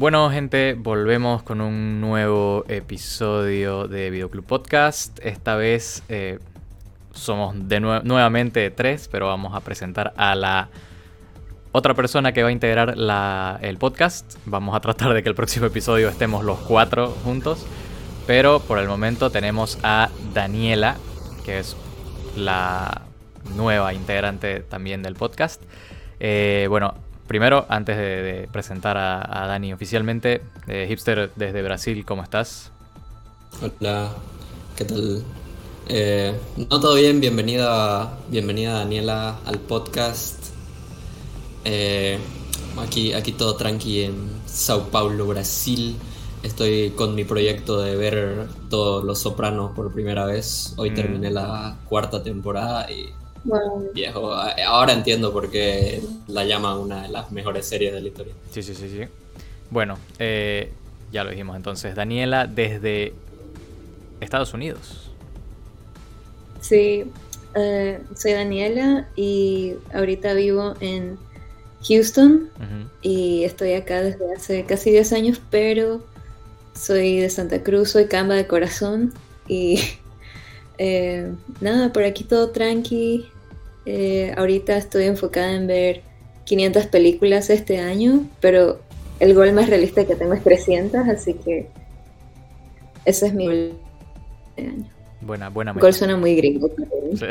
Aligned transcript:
Bueno, 0.00 0.30
gente, 0.30 0.76
volvemos 0.78 1.42
con 1.42 1.60
un 1.60 2.00
nuevo 2.00 2.64
episodio 2.68 3.86
de 3.86 4.08
Videoclub 4.08 4.46
Podcast. 4.46 5.18
Esta 5.22 5.56
vez 5.56 6.02
eh, 6.08 6.38
somos 7.12 7.68
de 7.68 7.80
nuevamente 7.80 8.70
tres, 8.70 9.08
pero 9.12 9.26
vamos 9.26 9.54
a 9.54 9.60
presentar 9.60 10.14
a 10.16 10.34
la 10.34 10.70
otra 11.72 11.92
persona 11.92 12.32
que 12.32 12.42
va 12.42 12.48
a 12.48 12.52
integrar 12.52 12.94
el 13.60 13.76
podcast. 13.76 14.36
Vamos 14.46 14.74
a 14.74 14.80
tratar 14.80 15.12
de 15.12 15.22
que 15.22 15.28
el 15.28 15.34
próximo 15.34 15.66
episodio 15.66 16.08
estemos 16.08 16.46
los 16.46 16.60
cuatro 16.60 17.08
juntos. 17.22 17.66
Pero 18.26 18.60
por 18.60 18.78
el 18.78 18.88
momento 18.88 19.28
tenemos 19.28 19.78
a 19.82 20.08
Daniela, 20.32 20.96
que 21.44 21.58
es 21.58 21.76
la 22.36 23.02
nueva 23.54 23.92
integrante 23.92 24.60
también 24.60 25.02
del 25.02 25.12
podcast. 25.12 25.62
Eh, 26.20 26.68
bueno, 26.70 26.94
primero, 27.30 27.64
antes 27.68 27.96
de, 27.96 28.48
presentar 28.50 28.96
a, 28.98 29.46
Dani 29.46 29.72
oficialmente, 29.72 30.42
eh, 30.66 30.86
Hipster 30.88 31.30
desde 31.36 31.62
Brasil, 31.62 32.04
¿cómo 32.04 32.24
estás? 32.24 32.72
Hola, 33.62 34.10
¿qué 34.74 34.84
tal? 34.84 35.22
Eh, 35.86 36.34
no 36.56 36.80
todo 36.80 36.96
bien, 36.96 37.20
bienvenida, 37.20 38.18
bienvenida 38.28 38.80
Daniela 38.80 39.38
al 39.46 39.60
podcast. 39.60 40.46
aquí, 42.82 43.12
aquí 43.12 43.30
todo 43.30 43.54
tranqui 43.54 44.00
en 44.02 44.28
Sao 44.46 44.88
Paulo, 44.88 45.24
Brasil. 45.28 45.94
Estoy 46.42 46.90
con 46.96 47.14
mi 47.14 47.22
proyecto 47.22 47.80
de 47.80 47.94
ver 47.94 48.48
todos 48.68 49.04
Los 49.04 49.20
Sopranos 49.20 49.70
por 49.76 49.92
primera 49.92 50.24
vez. 50.26 50.74
Hoy 50.78 50.90
mm. 50.90 50.94
terminé 50.96 51.30
la 51.30 51.76
cuarta 51.88 52.24
temporada 52.24 52.90
y 52.90 53.19
Viejo, 53.94 54.32
ahora 54.32 54.92
entiendo 54.92 55.32
por 55.32 55.50
qué 55.50 56.02
la 56.28 56.44
llama 56.44 56.78
una 56.78 57.02
de 57.02 57.08
las 57.08 57.32
mejores 57.32 57.66
series 57.66 57.92
de 57.92 58.00
la 58.00 58.08
historia. 58.08 58.34
Sí, 58.50 58.62
sí, 58.62 58.74
sí, 58.74 58.88
sí. 58.88 59.04
Bueno, 59.70 59.98
eh, 60.18 60.72
ya 61.12 61.24
lo 61.24 61.30
dijimos 61.30 61.56
entonces. 61.56 61.94
Daniela, 61.94 62.46
desde 62.46 63.14
Estados 64.20 64.52
Unidos. 64.52 65.10
Sí, 66.60 67.04
eh, 67.54 68.00
soy 68.16 68.32
Daniela 68.32 69.08
y 69.16 69.74
ahorita 69.94 70.34
vivo 70.34 70.74
en 70.80 71.18
Houston 71.88 72.50
y 73.00 73.44
estoy 73.44 73.72
acá 73.72 74.02
desde 74.02 74.34
hace 74.34 74.64
casi 74.66 74.90
10 74.90 75.12
años, 75.14 75.40
pero 75.50 76.02
soy 76.74 77.20
de 77.20 77.30
Santa 77.30 77.62
Cruz, 77.62 77.90
soy 77.90 78.06
camba 78.06 78.34
de 78.34 78.46
corazón 78.46 79.14
y 79.48 79.80
eh, 80.78 81.32
nada, 81.60 81.92
por 81.92 82.04
aquí 82.04 82.24
todo 82.24 82.50
tranqui. 82.50 83.28
Eh, 83.86 84.34
ahorita 84.36 84.76
estoy 84.76 85.04
enfocada 85.04 85.52
en 85.52 85.66
ver 85.66 86.02
500 86.44 86.86
películas 86.86 87.50
este 87.50 87.78
año, 87.78 88.24
pero 88.40 88.80
el 89.20 89.34
gol 89.34 89.52
más 89.52 89.68
realista 89.68 90.04
que 90.06 90.16
tengo 90.16 90.34
es 90.34 90.42
300, 90.42 91.08
así 91.08 91.34
que 91.34 91.68
ese 93.04 93.26
es 93.28 93.34
mi 93.34 93.46
gol 93.46 93.72
de 94.56 94.62
año. 94.62 94.84
Buena, 95.20 95.48
buena 95.50 95.72
meta. 95.72 95.86
Gol 95.86 95.94
suena 95.94 96.16
muy 96.16 96.34
gringo. 96.34 96.70
Sí. 97.14 97.26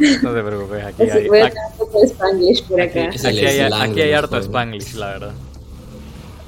no 0.22 0.34
te 0.34 0.42
preocupes, 0.42 0.84
aquí 0.84 1.02
hay, 1.02 1.28
voy 1.28 1.40
a 1.40 1.46
aquí, 1.46 1.56
un 1.72 1.78
poco 1.78 2.00
de 2.00 2.06
Spanglish 2.06 2.64
por 2.64 2.80
acá. 2.80 3.08
Aquí, 3.08 3.26
hay, 3.26 3.60
aquí 3.60 4.00
hay 4.00 4.12
harto 4.12 4.36
Spanglish, 4.38 4.94
la 4.94 5.06
verdad. 5.06 5.32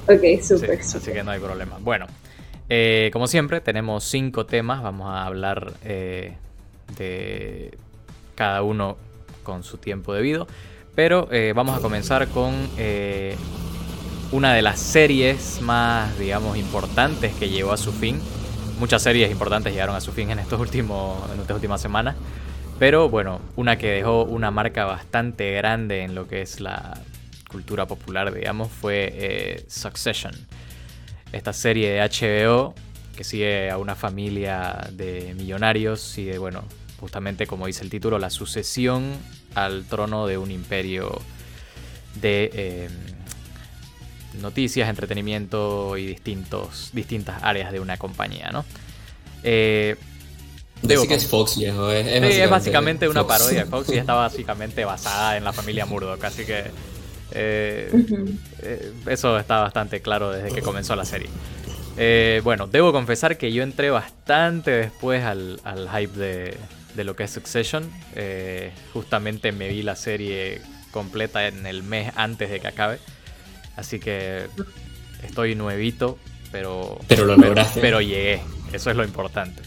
Ok, 0.07 0.41
súper. 0.43 0.79
así 0.79 1.11
que 1.11 1.23
no 1.23 1.31
hay 1.31 1.39
problema. 1.39 1.77
Bueno, 1.79 2.07
eh, 2.69 3.09
como 3.13 3.27
siempre, 3.27 3.61
tenemos 3.61 4.03
cinco 4.03 4.45
temas. 4.45 4.83
Vamos 4.83 5.07
a 5.07 5.25
hablar 5.25 5.73
eh, 5.83 6.33
de 6.97 7.77
cada 8.35 8.63
uno 8.63 8.97
con 9.43 9.63
su 9.63 9.77
tiempo 9.77 10.13
debido. 10.13 10.47
Pero 10.95 11.27
eh, 11.31 11.53
vamos 11.55 11.77
a 11.77 11.81
comenzar 11.81 12.27
con 12.27 12.53
una 14.31 14.53
de 14.53 14.61
las 14.61 14.79
series 14.79 15.61
más, 15.61 16.17
digamos, 16.17 16.57
importantes 16.57 17.33
que 17.35 17.49
llegó 17.49 17.71
a 17.71 17.77
su 17.77 17.91
fin. 17.91 18.19
Muchas 18.79 19.01
series 19.01 19.31
importantes 19.31 19.73
llegaron 19.73 19.95
a 19.95 20.01
su 20.01 20.11
fin 20.11 20.29
en, 20.29 20.39
estos 20.39 20.59
últimos, 20.59 21.17
en 21.33 21.41
estas 21.41 21.55
últimas 21.55 21.81
semanas. 21.81 22.15
Pero 22.79 23.09
bueno, 23.09 23.39
una 23.55 23.77
que 23.77 23.89
dejó 23.89 24.23
una 24.23 24.51
marca 24.51 24.85
bastante 24.85 25.51
grande 25.51 26.03
en 26.03 26.15
lo 26.15 26.27
que 26.27 26.41
es 26.41 26.59
la 26.59 26.99
cultura 27.49 27.85
popular, 27.85 28.33
digamos, 28.33 28.69
fue 28.69 29.65
Succession 29.67 30.33
esta 31.33 31.51
serie 31.51 31.89
de 31.91 31.99
HBO 31.99 32.75
que 33.15 33.23
sigue 33.23 33.69
a 33.69 33.77
una 33.77 33.95
familia 33.95 34.89
de 34.91 35.33
millonarios 35.35 36.17
y 36.17 36.25
de, 36.25 36.37
bueno, 36.37 36.63
justamente 36.99 37.47
como 37.47 37.67
dice 37.67 37.83
el 37.83 37.89
título, 37.89 38.19
la 38.19 38.29
sucesión 38.29 39.13
al 39.55 39.85
trono 39.85 40.25
de 40.27 40.37
un 40.37 40.51
imperio 40.51 41.21
de 42.21 42.85
em, 42.85 44.41
noticias, 44.41 44.89
entretenimiento 44.89 45.97
y 45.97 46.07
distintos, 46.07 46.89
distintas 46.93 47.43
áreas 47.43 47.71
de 47.71 47.79
una 47.79 47.97
compañía, 47.97 48.49
¿no? 48.51 48.65
Eh, 49.43 49.95
que 50.87 51.15
es 51.15 51.27
Fox, 51.27 51.57
viejo. 51.57 51.89
Es, 51.91 52.07
es, 52.07 52.49
básicamente, 52.49 53.07
una 53.07 53.25
parodia 53.25 53.63
de 53.63 53.69
Fox 53.69 53.89
y 53.89 53.97
está 53.97 54.13
básicamente 54.15 54.85
basada 54.85 55.37
en 55.37 55.43
la 55.43 55.53
familia 55.53 55.85
Murdoch, 55.85 56.23
así 56.23 56.45
que 56.45 56.65
eh, 57.31 57.89
eh, 58.61 58.91
eso 59.07 59.37
está 59.37 59.59
bastante 59.59 60.01
claro 60.01 60.31
desde 60.31 60.53
que 60.53 60.61
comenzó 60.61 60.95
la 60.95 61.05
serie. 61.05 61.29
Eh, 61.97 62.41
bueno, 62.43 62.67
debo 62.67 62.91
confesar 62.91 63.37
que 63.37 63.51
yo 63.51 63.63
entré 63.63 63.89
bastante 63.89 64.71
después 64.71 65.23
al, 65.23 65.59
hype 65.95 66.17
de, 66.17 67.03
lo 67.03 67.15
que 67.15 67.23
es 67.23 67.31
Succession. 67.31 67.89
justamente 68.93 69.51
me 69.51 69.67
vi 69.67 69.83
la 69.83 69.95
serie 69.95 70.61
completa 70.91 71.47
en 71.47 71.65
el 71.65 71.83
mes 71.83 72.11
antes 72.15 72.49
de 72.49 72.59
que 72.59 72.67
acabe. 72.67 72.99
Así 73.75 73.99
que 73.99 74.47
estoy 75.23 75.55
nuevito, 75.55 76.17
pero, 76.51 76.99
pero, 77.07 77.25
lo 77.25 77.35
pero 77.81 78.01
llegué. 78.01 78.41
Eso 78.71 78.89
es 78.89 78.95
lo 78.95 79.03
importante. 79.03 79.61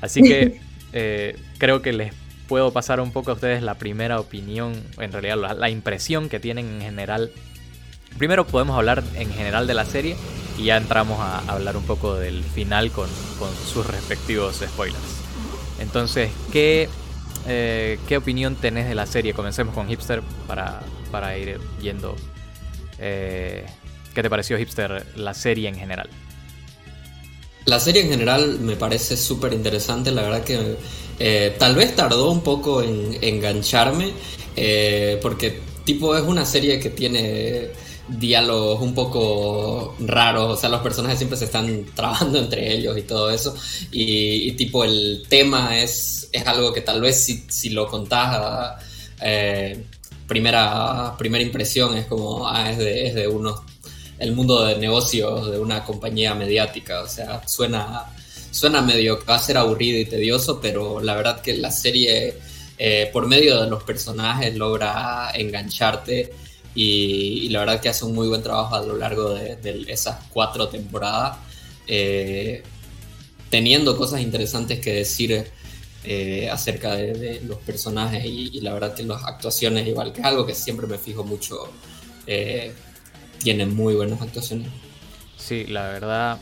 Así 0.00 0.22
que 0.22 0.60
creo 1.58 1.82
que 1.82 1.92
les 1.92 2.12
puedo 2.48 2.72
pasar 2.72 3.00
un 3.00 3.12
poco 3.12 3.30
a 3.30 3.34
ustedes 3.34 3.62
la 3.62 3.74
primera 3.74 4.18
opinión, 4.18 4.72
en 4.98 5.12
realidad 5.12 5.56
la, 5.56 5.70
impresión 5.70 6.28
que 6.28 6.40
tienen 6.40 6.66
en 6.66 6.80
general. 6.80 7.30
Primero 8.16 8.46
podemos 8.46 8.76
hablar 8.76 9.04
en 9.14 9.30
general 9.30 9.66
de 9.66 9.74
la 9.74 9.84
serie 9.84 10.16
y 10.58 10.64
ya 10.64 10.76
entramos 10.76 11.20
a 11.20 11.38
hablar 11.46 11.76
un 11.76 11.84
poco 11.84 12.16
del 12.16 12.42
final 12.42 12.90
con, 12.90 13.08
sus 13.72 13.86
respectivos 13.86 14.56
spoilers. 14.56 14.98
Entonces, 15.78 16.30
¿qué, 16.52 16.88
eh, 17.46 17.98
¿qué 18.08 18.16
opinión 18.16 18.56
tenés 18.56 18.88
de 18.88 18.96
la 18.96 19.06
serie? 19.06 19.32
Comencemos 19.32 19.74
con 19.74 19.88
Hipster 19.88 20.22
para, 20.48 20.80
para 21.12 21.38
ir 21.38 21.60
yendo. 21.80 22.16
Eh, 22.98 23.64
¿Qué 24.14 24.22
te 24.22 24.28
pareció 24.28 24.58
Hipster 24.58 25.06
la 25.16 25.32
serie 25.32 25.68
en 25.68 25.76
general? 25.76 26.10
La 27.64 27.78
serie 27.78 28.02
en 28.02 28.10
general 28.10 28.58
me 28.58 28.74
parece 28.74 29.16
súper 29.16 29.52
interesante, 29.52 30.10
la 30.10 30.22
verdad 30.22 30.42
que 30.42 30.76
eh, 31.20 31.54
tal 31.58 31.76
vez 31.76 31.94
tardó 31.94 32.32
un 32.32 32.42
poco 32.42 32.82
en 32.82 33.16
engancharme, 33.20 34.12
porque 35.22 35.60
tipo 35.84 36.16
es 36.16 36.22
una 36.22 36.44
serie 36.44 36.80
que 36.80 36.90
tiene 36.90 37.70
diálogos 38.08 38.80
un 38.80 38.94
poco 38.94 39.96
raros, 40.00 40.58
o 40.58 40.60
sea, 40.60 40.68
los 40.68 40.80
personajes 40.80 41.18
siempre 41.18 41.38
se 41.38 41.46
están 41.46 41.86
trabando 41.94 42.38
entre 42.38 42.72
ellos 42.72 42.96
y 42.96 43.02
todo 43.02 43.30
eso, 43.30 43.54
y, 43.90 44.52
tipo 44.52 44.84
el 44.84 45.24
tema 45.28 45.78
es, 45.78 46.28
es 46.32 46.46
algo 46.46 46.72
que 46.72 46.80
tal 46.80 47.00
vez 47.00 47.22
si, 47.22 47.44
si 47.48 47.70
lo 47.70 47.86
contás 47.86 48.82
eh, 49.20 49.84
primera, 50.26 51.14
primera 51.18 51.44
impresión 51.44 51.96
es 51.96 52.06
como, 52.06 52.48
ah, 52.48 52.70
es 52.70 52.78
de, 52.78 53.06
es 53.06 53.14
de 53.14 53.28
el 54.18 54.32
mundo 54.32 54.64
de 54.64 54.76
negocios 54.76 55.50
de 55.50 55.58
una 55.58 55.84
compañía 55.84 56.34
mediática, 56.34 57.02
o 57.02 57.08
sea, 57.08 57.46
suena 57.46 58.06
suena 58.50 58.82
medio 58.82 59.18
va 59.28 59.36
a 59.36 59.38
ser 59.38 59.56
aburrido 59.56 59.98
y 59.98 60.06
tedioso, 60.06 60.60
pero 60.60 61.00
la 61.00 61.14
verdad 61.14 61.40
que 61.40 61.56
la 61.56 61.70
serie, 61.70 62.34
eh, 62.78 63.10
por 63.12 63.26
medio 63.26 63.60
de 63.62 63.70
los 63.70 63.82
personajes, 63.82 64.56
logra 64.56 65.30
engancharte 65.34 66.32
y, 66.80 67.48
la 67.48 67.60
verdad 67.60 67.80
que 67.80 67.88
hace 67.88 68.04
un 68.04 68.14
muy 68.14 68.28
buen 68.28 68.42
trabajo 68.42 68.74
a 68.74 68.82
lo 68.82 68.96
largo 68.96 69.34
de, 69.34 69.84
esas 69.88 70.16
cuatro 70.32 70.68
temporadas, 70.68 71.38
eh, 71.86 72.62
teniendo 73.50 73.96
cosas 73.96 74.20
interesantes 74.20 74.80
que 74.80 74.92
decir. 74.92 75.46
Eh, 76.04 76.48
acerca 76.48 76.94
de, 76.94 77.40
los 77.44 77.58
personajes 77.58 78.24
y, 78.24 78.60
la 78.60 78.72
verdad 78.72 78.94
que 78.94 79.02
las 79.02 79.24
actuaciones 79.24 79.86
igual 79.86 80.12
que 80.12 80.20
es 80.20 80.26
algo 80.26 80.46
que 80.46 80.54
siempre 80.54 80.86
me 80.86 80.96
fijo 80.96 81.24
mucho 81.24 81.70
tienen 83.42 83.74
muy 83.74 83.94
buenas 83.96 84.22
actuaciones 84.22 84.68
sí 85.36 85.66
la 85.66 85.88
verdad 85.88 86.38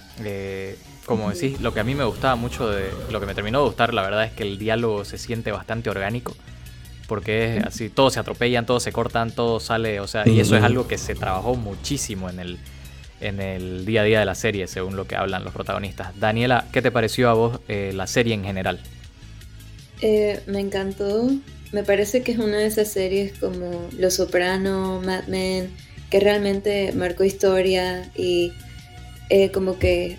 como 1.06 1.30
decís, 1.30 1.60
lo 1.60 1.72
que 1.72 1.80
a 1.80 1.84
mí 1.84 1.94
me 1.94 2.04
gustaba 2.04 2.34
mucho 2.34 2.68
de. 2.68 2.90
Lo 3.10 3.20
que 3.20 3.26
me 3.26 3.34
terminó 3.34 3.60
de 3.60 3.66
gustar, 3.66 3.94
la 3.94 4.02
verdad, 4.02 4.24
es 4.24 4.32
que 4.32 4.42
el 4.42 4.58
diálogo 4.58 5.04
se 5.04 5.18
siente 5.18 5.52
bastante 5.52 5.88
orgánico. 5.88 6.34
Porque 7.06 7.58
es 7.58 7.64
así, 7.64 7.88
todos 7.88 8.14
se 8.14 8.20
atropellan, 8.20 8.66
todos 8.66 8.82
se 8.82 8.92
cortan, 8.92 9.30
todo 9.30 9.60
sale. 9.60 10.00
O 10.00 10.06
sea, 10.06 10.28
y 10.28 10.40
eso 10.40 10.56
es 10.56 10.62
algo 10.62 10.88
que 10.88 10.98
se 10.98 11.14
trabajó 11.14 11.54
muchísimo 11.54 12.28
en 12.28 12.40
el, 12.40 12.58
en 13.20 13.40
el 13.40 13.86
día 13.86 14.02
a 14.02 14.04
día 14.04 14.20
de 14.20 14.26
la 14.26 14.34
serie, 14.34 14.66
según 14.66 14.96
lo 14.96 15.06
que 15.06 15.16
hablan 15.16 15.44
los 15.44 15.52
protagonistas. 15.52 16.18
Daniela, 16.18 16.66
¿qué 16.72 16.82
te 16.82 16.90
pareció 16.90 17.30
a 17.30 17.34
vos 17.34 17.60
eh, 17.68 17.92
la 17.94 18.06
serie 18.06 18.34
en 18.34 18.44
general? 18.44 18.80
Eh, 20.00 20.40
me 20.46 20.60
encantó. 20.60 21.30
Me 21.72 21.82
parece 21.82 22.22
que 22.22 22.32
es 22.32 22.38
una 22.38 22.58
de 22.58 22.66
esas 22.66 22.88
series 22.88 23.38
como 23.38 23.88
Los 23.98 24.14
Soprano, 24.14 25.00
Mad 25.04 25.26
Men, 25.26 25.70
que 26.10 26.20
realmente 26.20 26.92
marcó 26.92 27.24
historia 27.24 28.10
y 28.16 28.52
eh, 29.30 29.50
como 29.50 29.78
que 29.78 30.18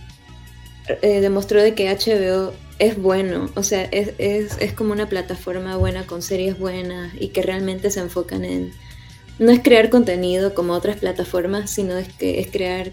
demostró 1.01 1.61
de 1.61 1.73
que 1.73 1.93
HBO 1.93 2.53
es 2.79 2.97
bueno, 3.01 3.49
o 3.55 3.63
sea, 3.63 3.83
es, 3.83 4.13
es, 4.17 4.57
es, 4.59 4.73
como 4.73 4.91
una 4.91 5.09
plataforma 5.09 5.77
buena 5.77 6.05
con 6.05 6.21
series 6.21 6.59
buenas 6.59 7.13
y 7.19 7.29
que 7.29 7.41
realmente 7.41 7.89
se 7.91 7.99
enfocan 7.99 8.45
en... 8.45 8.71
No 9.39 9.51
es 9.51 9.61
crear 9.61 9.89
contenido 9.89 10.53
como 10.53 10.73
otras 10.73 10.97
plataformas, 10.97 11.71
sino 11.71 11.97
es 11.97 12.07
que 12.13 12.39
es 12.39 12.47
crear... 12.47 12.91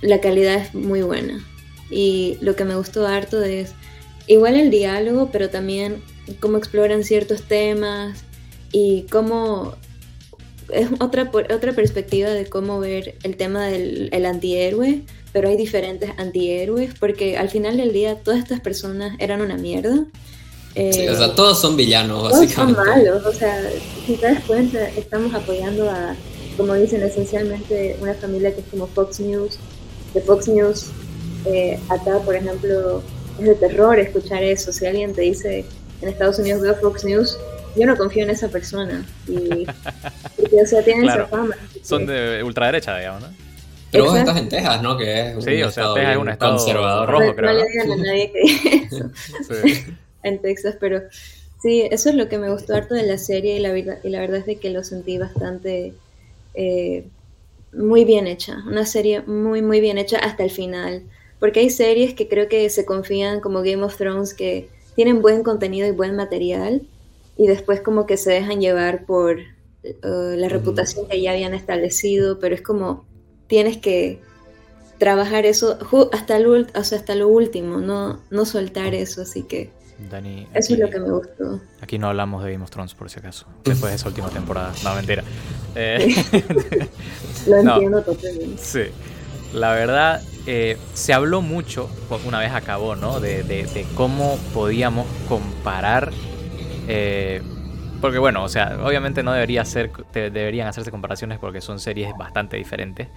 La 0.00 0.20
calidad 0.20 0.54
es 0.54 0.74
muy 0.74 1.02
buena. 1.02 1.44
Y 1.90 2.38
lo 2.40 2.54
que 2.54 2.64
me 2.64 2.76
gustó 2.76 3.06
harto 3.06 3.42
es 3.42 3.72
igual 4.26 4.56
el 4.56 4.70
diálogo, 4.70 5.30
pero 5.32 5.50
también 5.50 6.02
cómo 6.40 6.58
exploran 6.58 7.02
ciertos 7.04 7.42
temas 7.42 8.24
y 8.72 9.06
cómo 9.10 9.76
es 10.70 10.88
otra, 11.00 11.30
otra 11.32 11.72
perspectiva 11.72 12.30
de 12.30 12.46
cómo 12.46 12.80
ver 12.80 13.16
el 13.22 13.36
tema 13.36 13.66
del 13.66 14.08
el 14.12 14.26
antihéroe, 14.26 15.02
pero 15.32 15.48
hay 15.48 15.56
diferentes 15.56 16.10
antihéroes, 16.16 16.94
porque 16.98 17.36
al 17.36 17.48
final 17.48 17.76
del 17.76 17.92
día 17.92 18.16
todas 18.16 18.40
estas 18.40 18.60
personas 18.60 19.16
eran 19.18 19.40
una 19.40 19.56
mierda. 19.56 20.06
sí, 20.74 21.08
o 21.08 21.16
sea, 21.16 21.34
todos 21.34 21.60
son 21.60 21.76
villanos, 21.76 22.30
todos 22.30 22.50
son 22.50 22.72
malos, 22.72 23.24
o 23.24 23.32
sea, 23.32 23.70
si 24.06 24.14
te 24.16 24.26
das 24.26 24.44
cuenta, 24.44 24.88
estamos 24.90 25.34
apoyando 25.34 25.88
a, 25.90 26.14
como 26.56 26.74
dicen, 26.74 27.02
esencialmente 27.02 27.96
una 28.00 28.14
familia 28.14 28.54
que 28.54 28.60
es 28.60 28.66
como 28.70 28.86
Fox 28.88 29.20
News, 29.20 29.58
de 30.14 30.20
Fox 30.22 30.48
News, 30.48 30.86
eh, 31.46 31.78
acá, 31.88 32.18
por 32.24 32.34
ejemplo, 32.34 33.02
es 33.38 33.46
de 33.46 33.54
terror 33.54 33.98
escuchar 33.98 34.42
eso, 34.42 34.72
si 34.72 34.86
alguien 34.86 35.14
te 35.14 35.22
dice, 35.22 35.64
en 36.02 36.08
Estados 36.08 36.38
Unidos 36.38 36.62
veo 36.62 36.74
Fox 36.76 37.04
News, 37.04 37.36
yo 37.76 37.86
no 37.86 37.96
confío 37.96 38.24
en 38.24 38.30
esa 38.30 38.48
persona. 38.48 39.04
Y, 39.26 39.66
porque, 40.36 40.62
o 40.62 40.66
sea, 40.66 40.82
tienen 40.82 41.08
esa 41.08 41.26
fama. 41.26 41.56
Son 41.82 42.06
de 42.06 42.42
ultraderecha, 42.42 42.96
digamos, 42.98 43.22
¿no? 43.22 43.28
Pero 43.90 44.04
vos 44.04 44.18
estás 44.18 44.36
en 44.36 44.48
Texas, 44.48 44.82
¿no? 44.82 44.98
Que 44.98 45.30
es 45.30 45.36
un 45.36 45.42
sí, 45.42 45.62
o 45.62 45.70
sea, 45.70 45.94
Texas 45.94 46.12
es 46.12 46.18
un 46.18 46.28
estado 46.28 46.56
conservador. 46.56 47.08
Rojo, 47.08 47.34
creo. 47.34 47.52
No, 47.52 47.58
le 47.58 47.68
digan 47.68 47.92
a 47.92 47.96
nadie 47.96 48.32
que 48.32 48.42
eso. 48.90 49.10
sí. 49.62 49.84
en 50.22 50.42
Texas, 50.42 50.76
pero 50.78 51.02
sí, 51.62 51.88
eso 51.90 52.10
es 52.10 52.14
lo 52.14 52.28
que 52.28 52.38
me 52.38 52.50
gustó 52.50 52.74
harto 52.74 52.94
de 52.94 53.04
la 53.04 53.16
serie 53.16 53.56
y 53.56 53.60
la, 53.60 53.72
verdad, 53.72 53.98
y 54.04 54.10
la 54.10 54.20
verdad 54.20 54.38
es 54.38 54.46
de 54.46 54.56
que 54.56 54.70
lo 54.70 54.84
sentí 54.84 55.16
bastante 55.16 55.94
eh, 56.54 57.04
muy 57.72 58.04
bien 58.04 58.26
hecha. 58.26 58.62
Una 58.66 58.84
serie 58.84 59.22
muy, 59.22 59.62
muy 59.62 59.80
bien 59.80 59.96
hecha 59.96 60.18
hasta 60.18 60.44
el 60.44 60.50
final. 60.50 61.02
Porque 61.40 61.60
hay 61.60 61.70
series 61.70 62.14
que 62.14 62.28
creo 62.28 62.48
que 62.48 62.68
se 62.68 62.84
confían 62.84 63.40
como 63.40 63.62
Game 63.62 63.82
of 63.84 63.96
Thrones 63.96 64.34
que 64.34 64.68
tienen 64.96 65.22
buen 65.22 65.44
contenido 65.44 65.86
y 65.86 65.92
buen 65.92 66.16
material 66.16 66.82
y 67.38 67.46
después 67.46 67.80
como 67.80 68.04
que 68.04 68.18
se 68.18 68.32
dejan 68.32 68.60
llevar 68.60 69.06
por 69.06 69.38
uh, 69.38 70.36
la 70.36 70.48
reputación 70.48 71.08
que 71.08 71.22
ya 71.22 71.30
habían 71.30 71.54
establecido, 71.54 72.40
pero 72.40 72.54
es 72.54 72.60
como 72.62 73.06
tienes 73.46 73.78
que 73.78 74.20
trabajar 74.98 75.46
eso 75.46 75.78
hasta 76.12 76.40
lo, 76.40 76.66
hasta 76.74 77.14
lo 77.14 77.28
último, 77.28 77.78
no, 77.78 78.20
no 78.30 78.44
soltar 78.44 78.92
eso, 78.92 79.22
así 79.22 79.44
que 79.44 79.70
Dani, 80.10 80.46
eso 80.54 80.74
es 80.74 80.80
lo 80.80 80.90
que 80.90 81.00
me 81.00 81.10
gustó. 81.10 81.60
Aquí 81.80 81.98
no 81.98 82.08
hablamos 82.08 82.44
de 82.44 82.52
Game 82.52 82.62
of 82.62 82.70
Thrones 82.70 82.94
por 82.94 83.08
si 83.08 83.20
acaso, 83.20 83.46
después 83.64 83.92
de 83.92 83.96
esa 83.96 84.08
última 84.08 84.28
temporada, 84.28 84.74
no 84.84 84.94
mentira. 84.94 85.24
Eh, 85.80 86.12
lo 87.46 87.56
entiendo 87.58 88.02
totalmente. 88.02 88.60
Sí, 88.60 88.80
la 89.52 89.74
verdad 89.74 90.22
eh, 90.46 90.76
se 90.94 91.12
habló 91.12 91.40
mucho, 91.40 91.88
una 92.26 92.40
vez 92.40 92.50
acabó, 92.50 92.96
¿no? 92.96 93.20
De, 93.20 93.44
de 93.44 93.86
cómo 93.94 94.38
podíamos 94.54 95.06
comparar 95.28 96.10
eh, 96.88 97.42
porque 98.00 98.18
bueno, 98.18 98.42
o 98.42 98.48
sea, 98.48 98.78
obviamente 98.82 99.22
no 99.22 99.32
debería 99.32 99.64
ser, 99.64 99.90
deberían 100.12 100.66
hacerse 100.66 100.90
comparaciones 100.90 101.38
porque 101.38 101.60
son 101.60 101.78
series 101.78 102.16
bastante 102.16 102.56
diferentes. 102.56 103.08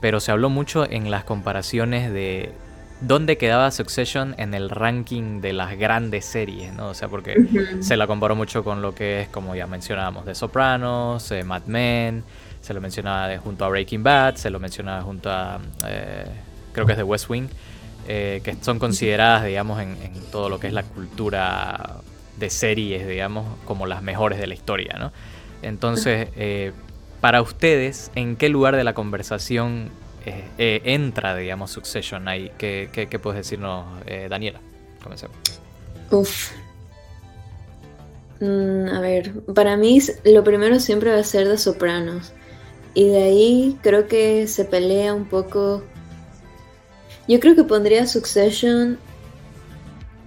Pero 0.00 0.20
se 0.20 0.32
habló 0.32 0.50
mucho 0.50 0.88
en 0.90 1.10
las 1.10 1.24
comparaciones 1.24 2.12
de 2.12 2.52
dónde 3.00 3.38
quedaba 3.38 3.70
Succession 3.70 4.34
en 4.38 4.54
el 4.54 4.70
ranking 4.70 5.40
de 5.40 5.52
las 5.52 5.78
grandes 5.78 6.24
series, 6.24 6.72
¿no? 6.72 6.88
O 6.88 6.94
sea, 6.94 7.08
porque 7.08 7.34
se 7.80 7.96
la 7.96 8.06
comparó 8.06 8.34
mucho 8.36 8.64
con 8.64 8.82
lo 8.82 8.94
que 8.94 9.22
es, 9.22 9.28
como 9.28 9.54
ya 9.54 9.66
mencionábamos, 9.66 10.24
The 10.24 10.34
Sopranos, 10.34 11.30
eh, 11.30 11.44
Mad 11.44 11.64
Men, 11.66 12.24
se 12.60 12.74
lo 12.74 12.80
mencionaba 12.80 13.28
de, 13.28 13.38
junto 13.38 13.64
a 13.64 13.68
Breaking 13.68 14.02
Bad, 14.02 14.36
se 14.36 14.50
lo 14.50 14.58
mencionaba 14.58 15.02
junto 15.02 15.30
a, 15.30 15.60
eh, 15.86 16.26
creo 16.72 16.84
que 16.84 16.92
es 16.92 16.98
de 16.98 17.04
West 17.04 17.30
Wing, 17.30 17.48
que 18.06 18.56
son 18.60 18.78
consideradas, 18.78 19.44
digamos, 19.44 19.80
en, 19.80 19.96
en 20.02 20.30
todo 20.30 20.48
lo 20.48 20.60
que 20.60 20.68
es 20.68 20.72
la 20.72 20.84
cultura 20.84 22.00
de 22.36 22.50
series, 22.50 23.06
digamos, 23.06 23.46
como 23.64 23.86
las 23.86 24.02
mejores 24.02 24.38
de 24.38 24.46
la 24.46 24.54
historia, 24.54 24.96
¿no? 24.98 25.12
Entonces, 25.62 26.28
eh, 26.36 26.72
para 27.20 27.42
ustedes, 27.42 28.10
¿en 28.14 28.36
qué 28.36 28.48
lugar 28.48 28.76
de 28.76 28.84
la 28.84 28.94
conversación 28.94 29.90
eh, 30.24 30.44
eh, 30.58 30.82
entra, 30.84 31.34
digamos, 31.34 31.70
Succession 31.70 32.28
ahí? 32.28 32.52
¿Qué, 32.58 32.88
qué, 32.92 33.18
puedes 33.18 33.38
decirnos, 33.38 33.86
Daniela? 34.28 34.60
Comencemos. 35.02 35.36
Uf. 36.10 36.52
Mm, 38.40 38.88
a 38.88 39.00
ver, 39.00 39.32
para 39.54 39.76
mí 39.76 39.98
lo 40.24 40.44
primero 40.44 40.78
siempre 40.78 41.10
va 41.10 41.18
a 41.18 41.24
ser 41.24 41.48
de 41.48 41.58
Sopranos. 41.58 42.32
Y 42.94 43.08
de 43.08 43.22
ahí 43.22 43.78
creo 43.82 44.08
que 44.08 44.46
se 44.46 44.64
pelea 44.64 45.14
un 45.14 45.26
poco. 45.26 45.82
Yo 47.28 47.40
creo 47.40 47.54
que 47.54 47.64
pondría 47.64 48.06
Succession 48.06 48.98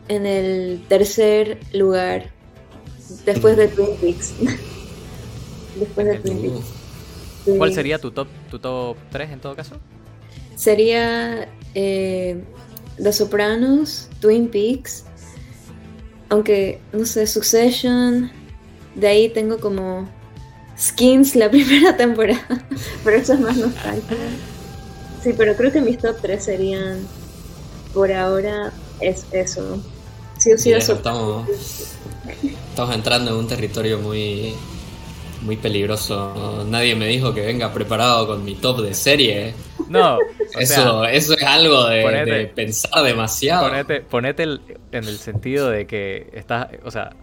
en 0.09 0.25
el 0.25 0.83
tercer 0.89 1.59
lugar, 1.71 2.31
después 3.25 3.55
de 3.55 3.67
Twin 3.69 3.95
Peaks. 4.01 4.33
después 5.79 6.07
de 6.07 6.19
Twin 6.19 6.41
Peaks. 6.41 7.57
¿Cuál 7.57 7.73
sería 7.73 7.97
tu 7.99 8.11
top, 8.11 8.27
tu 8.51 8.59
top 8.59 8.97
3 9.11 9.31
en 9.31 9.39
todo 9.39 9.55
caso? 9.55 9.75
Sería 10.55 11.47
eh, 11.73 12.43
The 13.01 13.13
Sopranos, 13.13 14.09
Twin 14.19 14.49
Peaks, 14.49 15.05
aunque 16.29 16.81
no 16.91 17.05
sé, 17.05 17.25
Succession, 17.25 18.29
de 18.95 19.07
ahí 19.07 19.29
tengo 19.29 19.59
como 19.59 20.07
Skins 20.77 21.35
la 21.35 21.49
primera 21.51 21.95
temporada, 21.95 22.65
pero 23.03 23.17
eso 23.17 23.33
es 23.33 23.39
más 23.39 23.57
nostálgico. 23.57 24.15
Sí, 25.23 25.33
pero 25.37 25.55
creo 25.55 25.71
que 25.71 25.81
mis 25.81 25.97
top 25.97 26.17
3 26.21 26.43
serían 26.43 27.07
por 27.93 28.11
ahora 28.11 28.71
es 29.01 29.25
eso. 29.31 29.81
Sí, 30.39 30.57
sí, 30.57 30.71
estamos, 30.71 31.47
estamos 32.69 32.95
entrando 32.95 33.31
en 33.31 33.37
un 33.37 33.47
territorio 33.47 33.99
muy, 33.99 34.53
muy 35.41 35.57
peligroso. 35.57 36.65
Nadie 36.67 36.95
me 36.95 37.07
dijo 37.07 37.33
que 37.33 37.41
venga 37.41 37.73
preparado 37.73 38.25
con 38.25 38.43
mi 38.43 38.55
top 38.55 38.81
de 38.81 38.93
serie. 38.93 39.53
No, 39.89 40.17
eso, 40.57 41.03
eso 41.05 41.33
es 41.33 41.43
algo 41.43 41.85
de, 41.87 42.51
pensar 42.55 43.03
demasiado. 43.03 43.67
Ponete, 43.69 44.01
ponete 44.01 44.43
en 44.43 44.59
el 44.91 45.17
sentido 45.17 45.69
de 45.69 45.85
que 45.85 46.29
estás, 46.33 46.67
o 46.85 46.91
sea, 46.91 47.15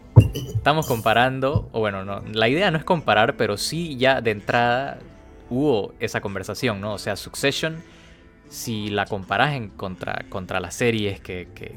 estamos 0.54 0.86
comparando, 0.86 1.68
o 1.72 1.80
bueno, 1.80 2.04
no, 2.04 2.22
la 2.32 2.48
idea 2.48 2.70
no 2.70 2.78
es 2.78 2.84
comparar, 2.84 3.36
pero 3.36 3.56
sí 3.56 3.96
ya 3.96 4.20
de 4.20 4.32
entrada 4.32 4.98
hubo 5.48 5.94
esa 6.00 6.20
conversación, 6.20 6.80
¿no? 6.80 6.94
O 6.94 6.98
sea, 6.98 7.16
Succession, 7.16 7.82
si 8.48 8.88
la 8.88 9.06
comparas 9.06 9.54
en 9.54 9.68
contra, 9.70 10.24
contra 10.28 10.60
las 10.60 10.74
series 10.74 11.20
que, 11.20 11.48
que 11.54 11.76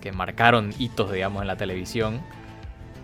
que, 0.00 0.12
marcaron 0.12 0.74
hitos, 0.78 1.12
digamos, 1.12 1.42
en 1.42 1.48
la 1.48 1.56
televisión, 1.56 2.20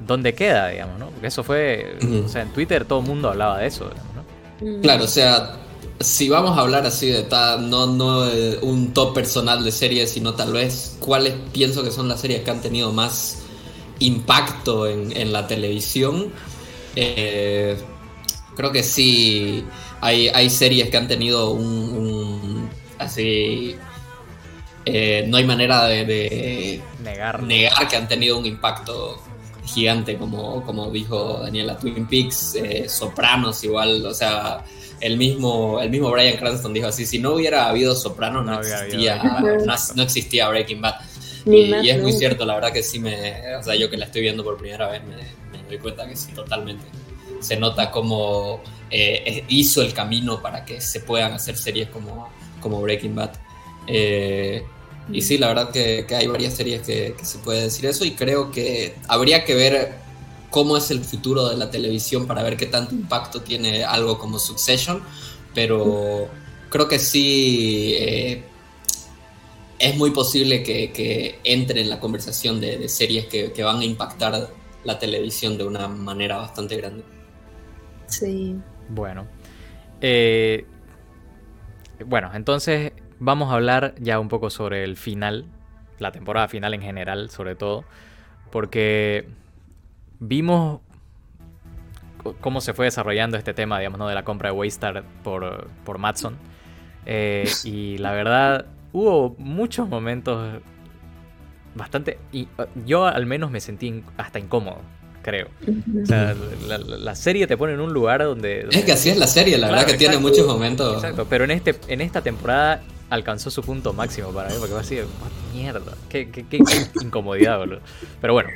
¿dónde 0.07 0.35
queda, 0.35 0.69
digamos, 0.69 0.99
no? 0.99 1.11
Porque 1.11 1.29
eso 1.29 1.45
fue, 1.45 1.99
o 2.25 2.29
sea, 2.29 2.43
en 2.43 2.53
Twitter 2.53 2.85
todo 2.85 3.01
el 3.01 3.07
mundo 3.07 3.31
hablaba 3.31 3.59
de 3.59 3.67
eso, 3.67 3.91
¿no? 4.15 4.81
Claro, 4.81 5.05
o 5.05 5.09
sea, 5.09 5.57
si 6.01 6.29
vamos 6.29 6.57
a 6.57 6.63
hablar 6.63 6.87
así 6.87 7.09
de 7.09 7.23
tal, 7.25 7.69
no, 7.69 7.87
no 7.87 8.25
un 8.63 8.93
top 8.93 9.15
personal 9.15 9.63
de 9.65 9.73
series, 9.73 10.11
sino 10.11 10.35
tal 10.35 10.53
vez 10.53 10.97
cuáles 11.01 11.35
pienso 11.53 11.83
que 11.83 11.91
son 11.91 12.09
las 12.09 12.21
series 12.21 12.43
que 12.43 12.51
han 12.51 12.61
tenido 12.61 12.93
más 12.93 13.43
impacto 13.99 14.87
en, 14.87 15.33
la 15.33 15.47
televisión, 15.47 16.33
eh, 16.97 17.77
creo 18.57 18.73
que 18.73 18.83
sí 18.83 19.65
hay, 20.01 20.29
hay 20.29 20.51
series 20.51 20.89
que 20.91 20.97
han 20.97 21.09
tenido 21.09 21.51
un 21.51 22.64
así 23.05 23.77
eh, 24.87 25.25
no 25.29 25.39
hay 25.39 25.45
manera 25.45 25.87
de, 25.87 26.83
negar. 27.03 27.43
negar 27.43 27.89
que 27.89 27.97
han 27.97 28.07
tenido 28.07 28.39
un 28.39 28.45
impacto 28.45 29.23
gigante, 29.65 30.17
como, 30.19 30.63
como 30.65 30.91
dijo 30.91 31.41
Daniela 31.43 31.79
Twin 31.79 32.07
Peaks, 32.07 32.55
eh, 32.57 32.87
Sopranos 32.89 33.65
igual, 33.65 34.05
o 34.05 34.13
sea, 34.13 34.63
el 35.01 35.17
mismo, 35.17 35.81
el 35.81 35.89
mismo 35.89 36.11
Brian 36.11 36.37
Cranston 36.37 36.75
dijo 36.75 36.89
así, 36.89 37.07
si 37.07 37.19
no 37.19 37.33
hubiera 37.35 37.69
habido 37.69 37.95
Sopranos 37.95 38.45
no, 38.45 38.61
existía, 38.61 39.23
no, 39.95 40.03
existía 40.03 40.49
Breaking 40.49 40.83
Bad. 40.83 40.95
Y, 41.47 41.89
es 41.89 42.01
muy 42.01 42.13
cierto, 42.13 42.45
la 42.45 42.55
verdad 42.55 42.73
que 42.73 42.83
sí 42.83 42.99
me, 42.99 43.57
o 43.57 43.63
sea, 43.63 43.75
yo 43.75 43.91
que 43.91 43.97
la 43.97 44.07
estoy 44.07 44.23
viendo 44.23 44.45
por 44.45 44.57
primera 44.59 44.89
vez 44.89 45.03
me, 45.05 45.63
doy 45.69 45.79
cuenta 45.79 46.07
que 46.07 46.15
sí, 46.15 46.33
totalmente. 46.33 46.85
Se 47.41 47.57
nota 47.57 47.91
cómo 47.91 48.63
eh, 48.91 49.45
hizo 49.49 49.81
el 49.81 49.95
camino 49.95 50.43
para 50.43 50.65
que 50.65 50.81
se 50.81 51.01
puedan 51.01 51.33
hacer 51.33 51.57
series 51.57 51.89
como, 51.89 52.31
como 52.65 52.81
Breaking 52.81 53.15
Bad. 53.15 53.33
Eh, 53.87 54.65
y 55.13 55.21
sí, 55.21 55.37
la 55.37 55.49
verdad 55.49 55.71
que, 55.71 56.07
hay 56.17 56.27
varias 56.27 56.55
series 56.55 56.81
que, 56.81 57.15
se 57.23 57.39
puede 57.39 57.63
decir 57.63 57.85
eso 57.85 58.07
y 58.07 58.13
creo 58.13 58.51
que 58.51 58.95
habría 59.07 59.45
que 59.45 59.55
ver 59.55 59.93
cómo 60.51 60.79
es 60.79 60.91
el 60.91 61.05
futuro 61.05 61.49
de 61.51 61.59
la 61.59 61.71
televisión 61.71 62.27
para 62.27 62.43
ver 62.43 62.57
qué 62.57 62.67
tanto 62.67 62.95
impacto 62.95 63.43
tiene 63.43 63.85
algo 63.85 64.19
como 64.19 64.39
Succession, 64.39 65.03
pero 65.55 66.29
creo 66.71 66.89
que 66.89 66.99
sí 66.99 67.95
eh, 67.99 68.45
es 69.79 69.97
muy 69.97 70.11
posible 70.11 70.63
que, 70.63 71.39
entre 71.45 71.83
en 71.83 71.91
la 71.91 72.01
conversación 72.01 72.61
de, 72.61 72.89
series 72.89 73.27
que, 73.27 73.63
van 73.63 73.81
a 73.81 73.85
impactar 73.85 74.49
la 74.85 74.99
televisión 74.99 75.59
de 75.59 75.65
una 75.65 75.87
manera 75.87 76.39
bastante 76.39 76.77
grande. 76.77 77.05
Sí. 78.07 78.57
Bueno. 78.89 79.27
Eh, 80.01 80.67
bueno, 82.07 82.31
entonces 82.35 82.93
vamos 83.19 83.51
a 83.51 83.55
hablar 83.55 83.95
ya 83.99 84.19
un 84.19 84.29
poco 84.29 84.51
sobre 84.51 84.85
el 84.85 84.97
final, 84.97 85.47
la 85.99 86.13
temporada 86.13 86.49
final 86.49 86.75
en 86.75 86.83
general, 86.83 87.31
sobre 87.31 87.55
todo, 87.55 87.85
porque 88.51 89.29
vimos 90.21 90.81
cómo 92.41 92.61
se 92.61 92.73
fue 92.73 92.87
desarrollando 92.87 93.37
este 93.37 93.55
tema, 93.55 93.79
digamos, 93.79 93.99
¿no? 93.99 94.09
de 94.09 94.15
la 94.15 94.25
compra 94.25 94.51
de 94.51 94.57
Waystar 94.57 95.05
por, 95.23 95.69
por 95.85 95.99
Matson. 95.99 96.37
Eh, 97.07 97.49
y 97.65 97.99
la 97.99 98.13
verdad, 98.13 98.67
hubo 98.93 99.35
muchos 99.39 99.89
momentos 99.89 100.61
bastante... 101.75 102.19
yo 102.87 103.07
al 103.07 103.27
menos 103.27 103.51
me 103.51 103.61
sentí 103.61 104.03
hasta 104.17 104.39
incómodo, 104.39 104.79
creo. 105.25 105.49
O 106.03 106.07
sea, 106.07 106.37
la, 106.69 107.15
serie 107.17 107.47
te 107.47 107.57
pone 107.57 107.73
en 107.73 107.81
un 107.81 107.93
lugar 107.93 108.23
donde... 108.23 108.69
es 108.71 108.85
que 108.85 108.93
así 108.93 109.09
es 109.09 109.17
la 109.17 109.27
serie, 109.27 109.57
la 109.57 109.69
verdad 109.71 109.87
que 109.87 109.95
tiene 109.95 110.19
muchos 110.19 110.47
momentos... 110.47 110.97
Exacto, 110.97 111.27
pero 111.29 111.45
en, 111.45 111.51
este, 111.51 111.75
en 111.89 112.03
esta 112.03 112.21
temporada 112.21 112.83
alcanzó 113.09 113.51
su 113.51 113.63
punto 113.63 113.93
máximo 113.95 114.33
para 114.33 114.51
mí, 114.51 114.57
porque 114.59 114.75
va 114.75 114.81
así, 114.81 114.99
mierda, 115.55 115.95
qué, 116.11 116.31
qué, 116.31 116.45
qué 116.47 116.59
incomodidad, 117.03 117.59
boludo. 117.59 117.81
Pero 118.21 118.35
bueno, 118.35 118.51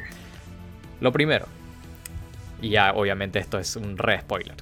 lo 1.01 1.11
primero, 1.11 1.47
y 2.61 2.69
ya 2.71 2.93
obviamente 2.93 3.39
esto 3.39 3.59
es 3.59 3.75
un 3.75 3.97
re 3.97 4.21
spoiler. 4.21 4.57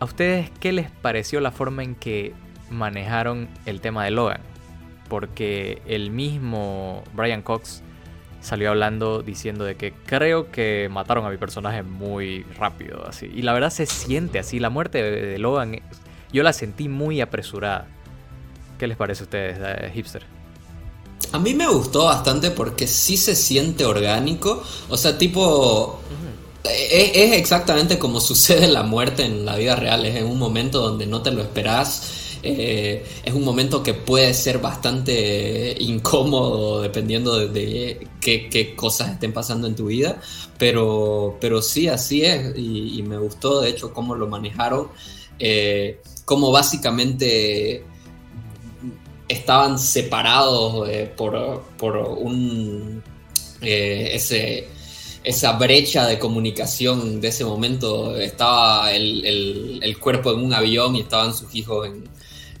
¿A 0.00 0.04
ustedes 0.04 0.50
qué 0.58 0.72
les 0.72 0.90
pareció 0.90 1.40
la 1.40 1.52
forma 1.52 1.84
en 1.84 1.94
que 1.94 2.34
manejaron 2.68 3.48
el 3.64 3.80
tema 3.80 4.04
de 4.04 4.10
Logan? 4.10 4.40
Porque 5.08 5.82
el 5.86 6.10
mismo 6.10 7.04
Brian 7.14 7.42
Cox 7.42 7.82
salió 8.40 8.70
hablando 8.70 9.22
diciendo 9.22 9.64
de 9.64 9.76
que 9.76 9.92
creo 9.92 10.50
que 10.50 10.88
mataron 10.90 11.24
a 11.26 11.30
mi 11.30 11.36
personaje 11.36 11.82
muy 11.82 12.44
rápido, 12.58 13.06
así. 13.06 13.30
Y 13.32 13.42
la 13.42 13.52
verdad 13.52 13.70
se 13.70 13.86
siente 13.86 14.38
así, 14.38 14.58
la 14.58 14.70
muerte 14.70 15.02
de, 15.02 15.38
Logan, 15.38 15.80
yo 16.32 16.42
la 16.42 16.52
sentí 16.52 16.88
muy 16.88 17.20
apresurada. 17.20 17.86
¿Qué 18.78 18.86
les 18.86 18.96
parece 18.96 19.22
a 19.22 19.24
ustedes, 19.24 19.58
eh, 19.60 19.90
hipster? 19.94 20.24
A 21.32 21.38
mí 21.38 21.54
me 21.54 21.68
gustó 21.68 22.06
bastante 22.06 22.50
porque 22.50 22.86
sí 22.86 23.16
se 23.16 23.36
siente 23.36 23.84
orgánico. 23.84 24.62
O 24.88 24.96
sea, 24.96 25.18
tipo. 25.18 26.00
es, 26.64 27.32
exactamente 27.32 27.98
como 27.98 28.20
sucede 28.20 28.68
la 28.68 28.82
muerte 28.82 29.24
en 29.24 29.44
la 29.44 29.56
vida 29.56 29.76
real. 29.76 30.06
Es 30.06 30.16
en 30.16 30.26
un 30.26 30.38
momento 30.38 30.80
donde 30.80 31.06
no 31.06 31.22
te 31.22 31.30
lo 31.30 31.42
esperás. 31.42 32.29
Eh, 32.42 33.04
es 33.24 33.34
un 33.34 33.44
momento 33.44 33.82
que 33.82 33.94
puede 33.94 34.32
ser 34.34 34.58
bastante 34.58 35.76
incómodo 35.78 36.80
dependiendo 36.82 37.48
de, 37.48 38.08
qué, 38.20 38.74
cosas 38.76 39.12
estén 39.12 39.32
pasando 39.32 39.66
en 39.66 39.74
tu 39.74 39.86
vida. 39.86 40.20
Pero, 40.58 41.36
pero 41.40 41.62
sí, 41.62 41.88
así 41.88 42.22
es. 42.22 42.56
Y, 42.56 43.02
me 43.02 43.18
gustó, 43.18 43.60
de 43.60 43.70
hecho, 43.70 43.92
cómo 43.92 44.14
lo 44.14 44.28
manejaron. 44.28 44.88
Eh, 45.38 46.00
como 46.24 46.52
básicamente 46.52 47.84
estaban 49.30 49.78
separados 49.78 50.88
eh, 50.88 51.12
por, 51.16 51.34
un 52.18 53.02
eh, 53.60 54.10
ese, 54.12 54.68
esa 55.22 55.52
brecha 55.52 56.06
de 56.06 56.18
comunicación 56.18 57.20
de 57.20 57.28
ese 57.28 57.44
momento. 57.44 58.16
Estaba 58.16 58.92
el, 58.92 59.96
cuerpo 60.00 60.32
en 60.32 60.40
un 60.40 60.52
avión 60.52 60.96
y 60.96 61.00
estaban 61.00 61.34
sus 61.34 61.54
hijos 61.54 61.88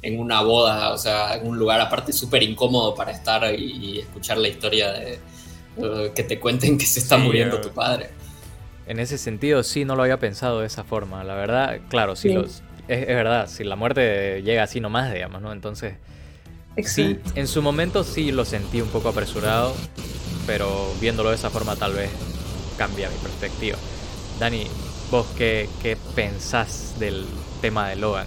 en, 0.02 0.18
una 0.18 0.42
boda, 0.42 0.92
o 0.92 0.98
sea, 0.98 1.36
en 1.36 1.46
un 1.46 1.58
lugar 1.58 1.80
aparte 1.80 2.12
súper 2.12 2.42
incómodo 2.42 2.94
para 2.94 3.12
estar 3.12 3.54
y, 3.58 3.98
escuchar 4.00 4.38
la 4.38 4.48
historia 4.48 4.92
de 4.92 5.18
eh, 5.76 6.12
que 6.14 6.22
te 6.22 6.38
cuenten 6.40 6.78
que 6.78 6.86
se 6.86 7.00
está 7.00 7.16
muriendo 7.16 7.60
tu 7.60 7.70
padre. 7.70 8.10
En 8.86 8.98
ese 8.98 9.18
sentido, 9.18 9.62
sí, 9.62 9.84
no 9.84 9.94
lo 9.96 10.02
había 10.02 10.18
pensado 10.18 10.60
de 10.60 10.66
esa 10.66 10.84
forma. 10.84 11.22
La 11.22 11.34
verdad, 11.34 11.80
claro, 11.88 12.16
sí, 12.16 12.30
Los, 12.30 12.62
es, 12.88 13.02
es, 13.02 13.06
verdad, 13.06 13.48
si 13.48 13.62
la 13.62 13.76
muerte 13.76 14.42
llega 14.42 14.64
así 14.64 14.80
nomás, 14.80 15.12
digamos, 15.12 15.42
¿no? 15.42 15.52
Entonces, 15.52 15.94
Sí, 16.84 17.18
en 17.34 17.46
su 17.46 17.62
momento 17.62 18.04
sí 18.04 18.32
lo 18.32 18.44
sentí 18.44 18.80
un 18.80 18.88
poco 18.88 19.08
apresurado, 19.08 19.74
pero 20.46 20.92
viéndolo 21.00 21.30
de 21.30 21.36
esa 21.36 21.50
forma 21.50 21.76
tal 21.76 21.94
vez 21.94 22.10
cambia 22.80 23.10
mi 23.10 23.16
perspectiva. 23.16 23.76
Dani, 24.38 24.66
¿vos 25.10 25.26
qué, 25.36 25.68
qué 25.82 25.98
pensás 26.14 26.98
del 26.98 27.26
tema 27.60 27.86
de 27.90 27.96
Logan? 27.96 28.26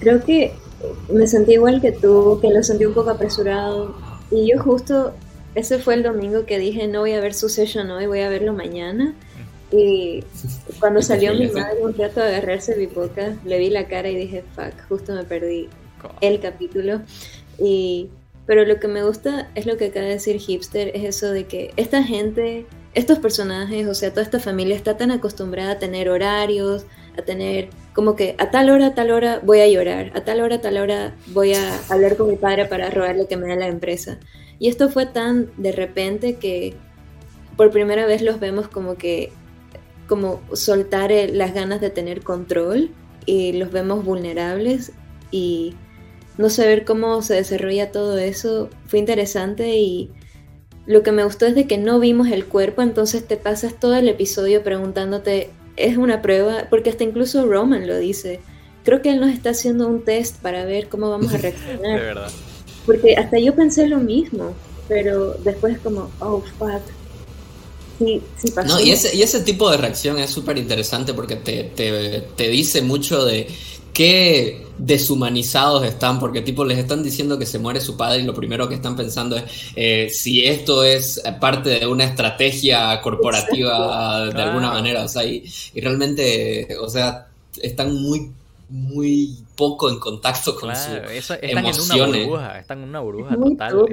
Creo 0.00 0.24
que 0.24 0.52
me 1.08 1.28
sentí 1.28 1.52
igual 1.52 1.80
que 1.80 1.92
tú, 1.92 2.40
que 2.42 2.50
lo 2.50 2.64
sentí 2.64 2.84
un 2.84 2.94
poco 2.94 3.10
apresurado. 3.10 3.94
Y 4.32 4.50
yo 4.50 4.60
justo, 4.60 5.14
ese 5.54 5.78
fue 5.78 5.94
el 5.94 6.02
domingo 6.02 6.46
que 6.46 6.58
dije, 6.58 6.88
no 6.88 6.98
voy 6.98 7.12
a 7.12 7.20
ver 7.20 7.32
su 7.32 7.48
session 7.48 7.88
hoy, 7.92 8.06
voy 8.06 8.22
a 8.22 8.28
verlo 8.28 8.52
mañana. 8.52 9.14
Y 9.70 10.24
cuando 10.80 11.00
salió 11.00 11.32
mi 11.32 11.46
madre 11.46 11.78
un 11.82 11.96
rato 11.96 12.20
a 12.20 12.26
agarrarse 12.26 12.74
mi 12.74 12.86
boca, 12.86 13.36
le 13.44 13.58
vi 13.60 13.70
la 13.70 13.86
cara 13.86 14.08
y 14.08 14.16
dije, 14.16 14.42
fuck, 14.56 14.74
justo 14.88 15.14
me 15.14 15.22
perdí 15.22 15.68
el 16.22 16.40
capítulo. 16.40 17.02
Y, 17.60 18.08
pero 18.46 18.64
lo 18.64 18.80
que 18.80 18.88
me 18.88 19.04
gusta 19.04 19.48
es 19.54 19.64
lo 19.64 19.76
que 19.76 19.86
acaba 19.86 20.06
de 20.06 20.14
decir 20.14 20.40
Hipster, 20.40 20.90
es 20.92 21.04
eso 21.04 21.30
de 21.30 21.44
que 21.44 21.72
esta 21.76 22.02
gente, 22.02 22.66
estos 22.96 23.18
personajes, 23.18 23.86
o 23.86 23.94
sea, 23.94 24.10
toda 24.10 24.22
esta 24.22 24.40
familia 24.40 24.74
está 24.74 24.96
tan 24.96 25.10
acostumbrada 25.10 25.72
a 25.72 25.78
tener 25.78 26.08
horarios, 26.08 26.86
a 27.18 27.22
tener 27.22 27.68
como 27.92 28.16
que 28.16 28.34
a 28.38 28.50
tal 28.50 28.70
hora, 28.70 28.86
a 28.86 28.94
tal 28.94 29.10
hora 29.10 29.38
voy 29.44 29.60
a 29.60 29.68
llorar, 29.68 30.12
a 30.14 30.22
tal 30.22 30.40
hora, 30.40 30.56
a 30.56 30.60
tal 30.62 30.78
hora 30.78 31.14
voy 31.26 31.52
a 31.52 31.78
hablar 31.90 32.16
con 32.16 32.28
mi 32.28 32.36
padre 32.36 32.64
para 32.64 32.88
robarle 32.88 33.26
que 33.28 33.36
me 33.36 33.48
da 33.48 33.56
la 33.56 33.66
empresa. 33.66 34.18
Y 34.58 34.68
esto 34.68 34.88
fue 34.88 35.04
tan 35.04 35.50
de 35.58 35.72
repente 35.72 36.36
que 36.36 36.74
por 37.58 37.70
primera 37.70 38.06
vez 38.06 38.22
los 38.22 38.40
vemos 38.40 38.66
como 38.66 38.94
que 38.94 39.30
como 40.08 40.40
soltar 40.54 41.12
las 41.32 41.52
ganas 41.52 41.82
de 41.82 41.90
tener 41.90 42.22
control 42.22 42.90
y 43.26 43.52
los 43.52 43.72
vemos 43.72 44.06
vulnerables 44.06 44.92
y 45.30 45.74
no 46.38 46.48
saber 46.48 46.86
cómo 46.86 47.20
se 47.20 47.34
desarrolla 47.34 47.92
todo 47.92 48.16
eso 48.16 48.70
fue 48.86 49.00
interesante 49.00 49.76
y 49.76 50.12
lo 50.86 51.02
que 51.02 51.12
me 51.12 51.24
gustó 51.24 51.46
es 51.46 51.54
de 51.54 51.66
que 51.66 51.78
no 51.78 51.98
vimos 51.98 52.28
el 52.28 52.46
cuerpo, 52.46 52.82
entonces 52.82 53.26
te 53.26 53.36
pasas 53.36 53.78
todo 53.78 53.94
el 53.94 54.08
episodio 54.08 54.62
preguntándote, 54.62 55.50
es 55.76 55.96
una 55.96 56.22
prueba, 56.22 56.66
porque 56.70 56.90
hasta 56.90 57.04
incluso 57.04 57.44
Roman 57.46 57.86
lo 57.86 57.98
dice. 57.98 58.40
Creo 58.84 59.02
que 59.02 59.10
él 59.10 59.20
nos 59.20 59.30
está 59.30 59.50
haciendo 59.50 59.88
un 59.88 60.04
test 60.04 60.36
para 60.36 60.64
ver 60.64 60.88
cómo 60.88 61.10
vamos 61.10 61.34
a 61.34 61.36
reaccionar. 61.38 61.98
De 61.98 62.06
verdad. 62.06 62.30
Porque 62.86 63.16
hasta 63.16 63.38
yo 63.38 63.54
pensé 63.54 63.88
lo 63.88 63.98
mismo, 63.98 64.54
pero 64.86 65.34
después 65.34 65.78
como, 65.78 66.08
oh, 66.20 66.42
fuck. 66.58 66.82
Sí, 67.98 68.22
sí 68.36 68.50
pasó. 68.52 68.74
No, 68.74 68.80
y 68.80 68.92
ese, 68.92 69.16
y 69.16 69.22
ese 69.22 69.40
tipo 69.40 69.68
de 69.70 69.78
reacción 69.78 70.18
es 70.18 70.30
súper 70.30 70.56
interesante 70.58 71.14
porque 71.14 71.34
te, 71.36 71.64
te, 71.64 72.20
te 72.36 72.48
dice 72.48 72.82
mucho 72.82 73.24
de 73.24 73.48
qué 73.96 74.66
deshumanizados 74.76 75.82
están, 75.82 76.20
porque 76.20 76.42
tipo 76.42 76.66
les 76.66 76.76
están 76.76 77.02
diciendo 77.02 77.38
que 77.38 77.46
se 77.46 77.58
muere 77.58 77.80
su 77.80 77.96
padre 77.96 78.20
y 78.20 78.24
lo 78.24 78.34
primero 78.34 78.68
que 78.68 78.74
están 78.74 78.94
pensando 78.94 79.38
es 79.38 79.72
eh, 79.74 80.10
si 80.10 80.44
esto 80.44 80.84
es 80.84 81.22
parte 81.40 81.80
de 81.80 81.86
una 81.86 82.04
estrategia 82.04 83.00
corporativa 83.00 84.26
de 84.26 84.42
alguna 84.42 84.72
manera, 84.72 85.04
o 85.04 85.08
sea, 85.08 85.24
y, 85.24 85.50
realmente, 85.76 86.76
o 86.78 86.90
sea, 86.90 87.28
están 87.62 87.94
muy 87.94 88.30
muy 88.68 89.38
poco 89.56 89.88
en 89.88 89.98
contacto 89.98 90.56
con 90.56 90.74
su 90.74 90.90
están 90.92 91.38
En 91.40 91.58
una 91.58 92.06
burbuja, 92.06 92.58
están 92.58 92.82
en 92.82 92.88
una 92.88 93.00
burbuja 93.00 93.36
total. 93.36 93.86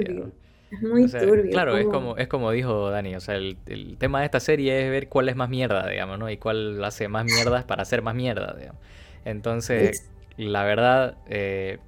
Es 0.70 0.82
muy 0.82 1.08
turbio. 1.08 1.50
Claro, 1.52 1.78
es 1.78 1.86
como, 1.86 2.16
es 2.16 2.28
como 2.28 2.50
dijo 2.50 2.90
Dani, 2.90 3.14
o 3.14 3.20
sea, 3.20 3.36
el, 3.36 3.56
tema 3.98 4.18
de 4.18 4.26
esta 4.26 4.40
serie 4.40 4.84
es 4.84 4.90
ver 4.90 5.08
cuál 5.08 5.30
es 5.30 5.36
más 5.36 5.48
mierda, 5.48 5.88
digamos, 5.88 6.18
¿no? 6.18 6.28
Y 6.28 6.36
cuál 6.36 6.84
hace 6.84 7.08
más 7.08 7.24
mierdas 7.24 7.64
para 7.64 7.82
hacer 7.82 8.02
más 8.02 8.14
mierda, 8.14 8.54
digamos. 8.58 8.82
Entonces, 9.24 10.10
la 10.36 10.64
verdad, 10.64 11.16
eh, 11.28 11.78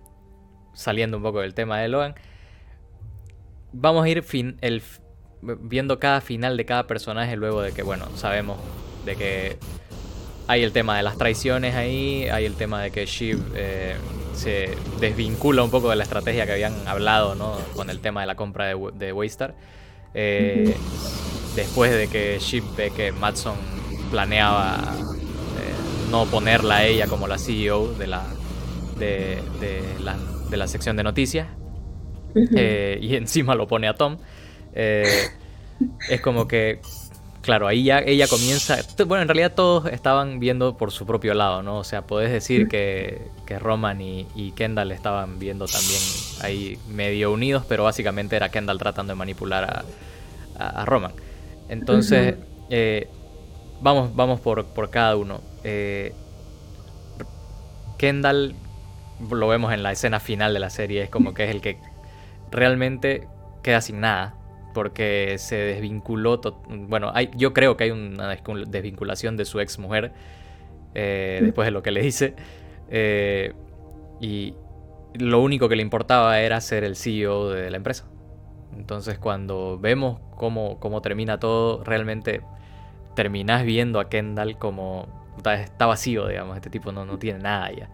saliendo 0.72 1.16
un 1.16 1.22
poco 1.22 1.40
del 1.40 1.54
tema 1.54 1.78
de 1.80 1.88
Logan, 1.88 2.14
vamos 3.72 4.04
a 4.04 4.08
ir 4.08 4.22
fin, 4.22 4.56
el, 4.60 4.82
viendo 5.42 5.98
cada 5.98 6.20
final 6.20 6.56
de 6.56 6.64
cada 6.64 6.86
personaje 6.86 7.36
luego 7.36 7.62
de 7.62 7.72
que, 7.72 7.82
bueno, 7.82 8.06
sabemos 8.16 8.58
de 9.04 9.16
que 9.16 9.56
hay 10.48 10.62
el 10.62 10.72
tema 10.72 10.96
de 10.96 11.02
las 11.02 11.18
traiciones 11.18 11.74
ahí, 11.74 12.28
hay 12.28 12.44
el 12.44 12.54
tema 12.54 12.82
de 12.82 12.90
que 12.90 13.06
Shiv 13.06 13.40
eh, 13.54 13.96
se 14.34 14.70
desvincula 15.00 15.62
un 15.62 15.70
poco 15.70 15.90
de 15.90 15.96
la 15.96 16.04
estrategia 16.04 16.46
que 16.46 16.52
habían 16.52 16.86
hablado, 16.86 17.34
¿no? 17.34 17.56
Con 17.74 17.90
el 17.90 18.00
tema 18.00 18.20
de 18.20 18.26
la 18.26 18.36
compra 18.36 18.66
de, 18.66 18.90
de 18.94 19.12
Waystar. 19.12 19.54
Eh, 20.14 20.74
después 21.56 21.92
de 21.92 22.08
que 22.08 22.38
Shiv 22.38 22.64
ve 22.76 22.90
que 22.90 23.12
Matson 23.12 23.56
planeaba 24.10 24.94
no 26.10 26.26
ponerla 26.26 26.76
a 26.76 26.84
ella 26.86 27.06
como 27.06 27.26
la 27.26 27.38
CEO 27.38 27.92
de 27.94 28.06
la, 28.06 28.24
de, 28.98 29.42
la, 30.02 30.16
de 30.50 30.56
la 30.56 30.68
sección 30.68 30.96
de 30.96 31.02
noticias. 31.02 31.48
Eh, 32.34 32.98
y 33.00 33.14
encima 33.16 33.54
lo 33.54 33.66
pone 33.66 33.88
a 33.88 33.94
Tom. 33.94 34.18
Eh, 34.74 35.28
es 36.08 36.20
como 36.20 36.46
que, 36.46 36.80
claro, 37.42 37.66
ahí 37.66 37.84
ya 37.84 37.98
ella 38.00 38.26
comienza. 38.28 38.78
Bueno, 39.06 39.22
en 39.22 39.28
realidad 39.28 39.54
todos 39.54 39.86
estaban 39.86 40.38
viendo 40.38 40.76
por 40.76 40.92
su 40.92 41.06
propio 41.06 41.34
lado, 41.34 41.62
¿no? 41.62 41.78
O 41.78 41.84
sea, 41.84 42.02
podés 42.02 42.30
decir 42.30 42.68
que, 42.68 43.28
que 43.46 43.58
Roman 43.58 44.00
y, 44.00 44.52
Kendall 44.54 44.92
estaban 44.92 45.38
viendo 45.38 45.66
también 45.66 46.00
ahí 46.42 46.78
medio 46.88 47.32
unidos, 47.32 47.64
pero 47.68 47.84
básicamente 47.84 48.36
era 48.36 48.50
Kendall 48.50 48.78
tratando 48.78 49.12
de 49.12 49.16
manipular 49.16 49.84
a, 50.58 50.84
Roman. 50.86 51.12
Entonces, 51.68 52.36
eh, 52.70 53.08
vamos, 53.82 54.14
vamos 54.16 54.40
por, 54.40 54.64
por 54.66 54.88
cada 54.88 55.16
uno. 55.16 55.40
Eh, 55.68 56.12
Kendall, 57.98 58.54
lo 59.30 59.48
vemos 59.48 59.72
en 59.72 59.82
la 59.82 59.90
escena 59.90 60.20
final 60.20 60.54
de 60.54 60.60
la 60.60 60.70
serie, 60.70 61.02
es 61.02 61.10
como 61.10 61.34
que 61.34 61.42
es 61.44 61.50
el 61.50 61.60
que 61.60 61.78
realmente 62.52 63.26
queda 63.64 63.80
sin 63.80 64.00
nada 64.00 64.36
porque 64.74 65.36
se 65.38 65.56
desvinculó. 65.56 66.40
Bueno, 66.68 67.10
hay, 67.12 67.30
yo 67.34 67.52
creo 67.52 67.76
que 67.76 67.84
hay 67.84 67.90
una 67.90 68.36
desvinculación 68.68 69.36
de 69.36 69.44
su 69.44 69.58
ex 69.58 69.80
mujer 69.80 70.12
eh, 70.94 71.40
después 71.42 71.66
de 71.66 71.72
lo 71.72 71.82
que 71.82 71.90
le 71.90 72.00
dice. 72.00 72.36
Eh, 72.88 73.52
y 74.20 74.54
lo 75.14 75.42
único 75.42 75.68
que 75.68 75.74
le 75.74 75.82
importaba 75.82 76.38
era 76.40 76.60
ser 76.60 76.84
el 76.84 76.94
CEO 76.94 77.50
de 77.50 77.70
la 77.72 77.78
empresa. 77.78 78.04
Entonces, 78.76 79.18
cuando 79.18 79.80
vemos 79.80 80.20
cómo, 80.36 80.78
cómo 80.78 81.02
termina 81.02 81.40
todo, 81.40 81.82
realmente 81.82 82.42
terminás 83.16 83.64
viendo 83.64 83.98
a 83.98 84.08
Kendall 84.08 84.58
como 84.58 85.25
está 85.44 85.86
vacío, 85.86 86.26
digamos. 86.28 86.56
Este 86.56 86.70
tipo 86.70 86.92
no, 86.92 87.04
no 87.04 87.18
tiene 87.18 87.40
nada 87.40 87.70
ya. 87.72 87.88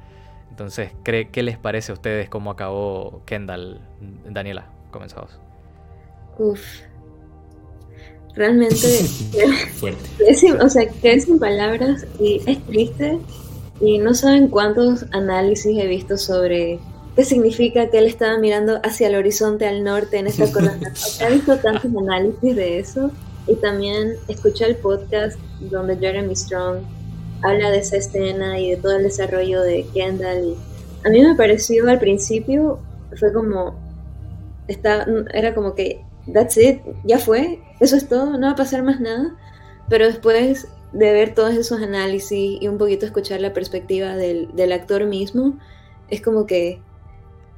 Entonces, 0.50 0.90
¿qué 1.02 1.42
les 1.42 1.56
parece 1.56 1.92
a 1.92 1.94
ustedes 1.94 2.28
cómo 2.28 2.50
acabó 2.50 3.22
Kendall? 3.24 3.80
Daniela, 4.28 4.66
comenzamos. 4.90 5.38
Uf. 6.38 6.60
Realmente. 8.34 8.76
Fuerte. 9.74 10.08
o 10.60 10.68
sea, 10.68 10.88
quedé 11.00 11.20
sin 11.20 11.38
palabras 11.38 12.06
y 12.20 12.40
es 12.46 12.62
triste. 12.66 13.18
Y 13.80 13.98
no 13.98 14.14
saben 14.14 14.48
cuántos 14.48 15.06
análisis 15.12 15.76
he 15.78 15.86
visto 15.86 16.16
sobre 16.16 16.78
qué 17.16 17.24
significa 17.24 17.90
que 17.90 17.98
él 17.98 18.06
estaba 18.06 18.38
mirando 18.38 18.80
hacia 18.84 19.08
el 19.08 19.16
horizonte 19.16 19.66
al 19.66 19.82
norte 19.82 20.18
en 20.18 20.26
esta 20.26 20.50
columna. 20.50 20.92
he 21.20 21.32
visto 21.32 21.56
tantos 21.58 21.90
análisis 21.96 22.56
de 22.56 22.78
eso. 22.78 23.10
Y 23.46 23.56
también 23.56 24.14
escuché 24.28 24.66
el 24.66 24.76
podcast 24.76 25.38
donde 25.60 25.96
Jeremy 25.96 26.36
Strong 26.36 26.82
habla 27.42 27.70
de 27.70 27.78
esa 27.78 27.96
escena 27.96 28.58
y 28.58 28.70
de 28.70 28.76
todo 28.76 28.96
el 28.96 29.04
desarrollo 29.04 29.62
de 29.62 29.86
Kendall. 29.92 30.56
a 31.04 31.10
mí 31.10 31.20
me 31.20 31.34
pareció 31.34 31.88
al 31.88 31.98
principio, 31.98 32.78
fue 33.18 33.32
como, 33.32 33.74
está, 34.68 35.06
era 35.34 35.54
como 35.54 35.74
que 35.74 36.04
that's 36.32 36.56
it, 36.56 36.80
ya 37.04 37.18
fue, 37.18 37.60
eso 37.80 37.96
es 37.96 38.08
todo, 38.08 38.38
no 38.38 38.46
va 38.46 38.52
a 38.52 38.56
pasar 38.56 38.82
más 38.82 39.00
nada. 39.00 39.36
Pero 39.88 40.06
después 40.06 40.68
de 40.92 41.12
ver 41.12 41.34
todos 41.34 41.54
esos 41.54 41.82
análisis 41.82 42.58
y 42.60 42.68
un 42.68 42.78
poquito 42.78 43.06
escuchar 43.06 43.40
la 43.40 43.52
perspectiva 43.52 44.16
del, 44.16 44.54
del 44.54 44.72
actor 44.72 45.06
mismo, 45.06 45.58
es 46.08 46.20
como 46.20 46.46
que 46.46 46.80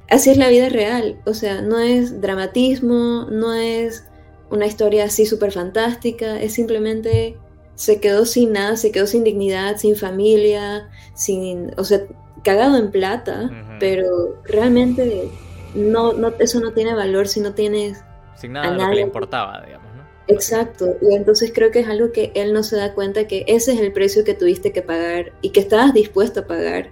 así 0.09 0.31
es 0.31 0.37
la 0.37 0.49
vida 0.49 0.69
real. 0.69 1.19
O 1.25 1.33
sea, 1.33 1.61
no 1.61 1.79
es 1.79 2.21
dramatismo, 2.21 3.27
no 3.29 3.53
es 3.53 4.05
una 4.49 4.65
historia 4.65 5.05
así 5.05 5.25
súper 5.25 5.51
fantástica, 5.51 6.39
es 6.41 6.53
simplemente 6.53 7.37
se 7.75 7.99
quedó 7.99 8.25
sin 8.25 8.53
nada, 8.53 8.77
se 8.77 8.91
quedó 8.91 9.05
sin 9.05 9.23
dignidad, 9.23 9.77
sin 9.77 9.95
familia, 9.95 10.89
sin, 11.13 11.71
o 11.77 11.83
sea, 11.83 12.01
cagado 12.43 12.77
en 12.77 12.91
plata, 12.91 13.51
pero 13.79 14.41
realmente 14.45 15.29
no, 15.73 16.13
no, 16.13 16.33
eso 16.39 16.59
no 16.59 16.71
tiene 16.71 16.93
valor 16.93 17.27
si 17.27 17.41
no 17.41 17.53
tienes 17.53 18.03
sin 18.35 18.53
nada 18.53 18.71
de 18.71 18.77
lo 18.77 18.89
que 18.89 18.95
le 18.95 19.01
importaba, 19.01 19.61
digamos, 19.65 19.93
¿no? 19.95 20.03
Exacto, 20.27 20.95
y 21.01 21.15
entonces 21.15 21.51
creo 21.53 21.71
que 21.71 21.79
es 21.79 21.87
algo 21.87 22.11
que 22.11 22.31
él 22.35 22.53
no 22.53 22.63
se 22.63 22.77
da 22.77 22.93
cuenta 22.93 23.27
que 23.27 23.45
ese 23.47 23.73
es 23.73 23.79
el 23.79 23.91
precio 23.91 24.23
que 24.23 24.33
tuviste 24.33 24.71
que 24.71 24.81
pagar 24.81 25.33
y 25.41 25.49
que 25.49 25.59
estabas 25.59 25.93
dispuesto 25.93 26.41
a 26.41 26.47
pagar 26.47 26.91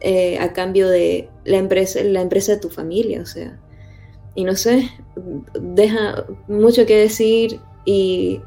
eh, 0.00 0.38
a 0.38 0.52
cambio 0.52 0.88
de 0.88 1.30
la 1.44 1.56
empresa, 1.56 2.00
la 2.04 2.20
empresa 2.20 2.52
de 2.52 2.58
tu 2.58 2.68
familia, 2.68 3.22
o 3.22 3.26
sea. 3.26 3.58
Y 4.34 4.44
no 4.44 4.54
sé, 4.54 4.90
deja 5.58 6.26
mucho 6.46 6.84
que 6.84 6.98
decir 6.98 7.58
y 7.86 8.42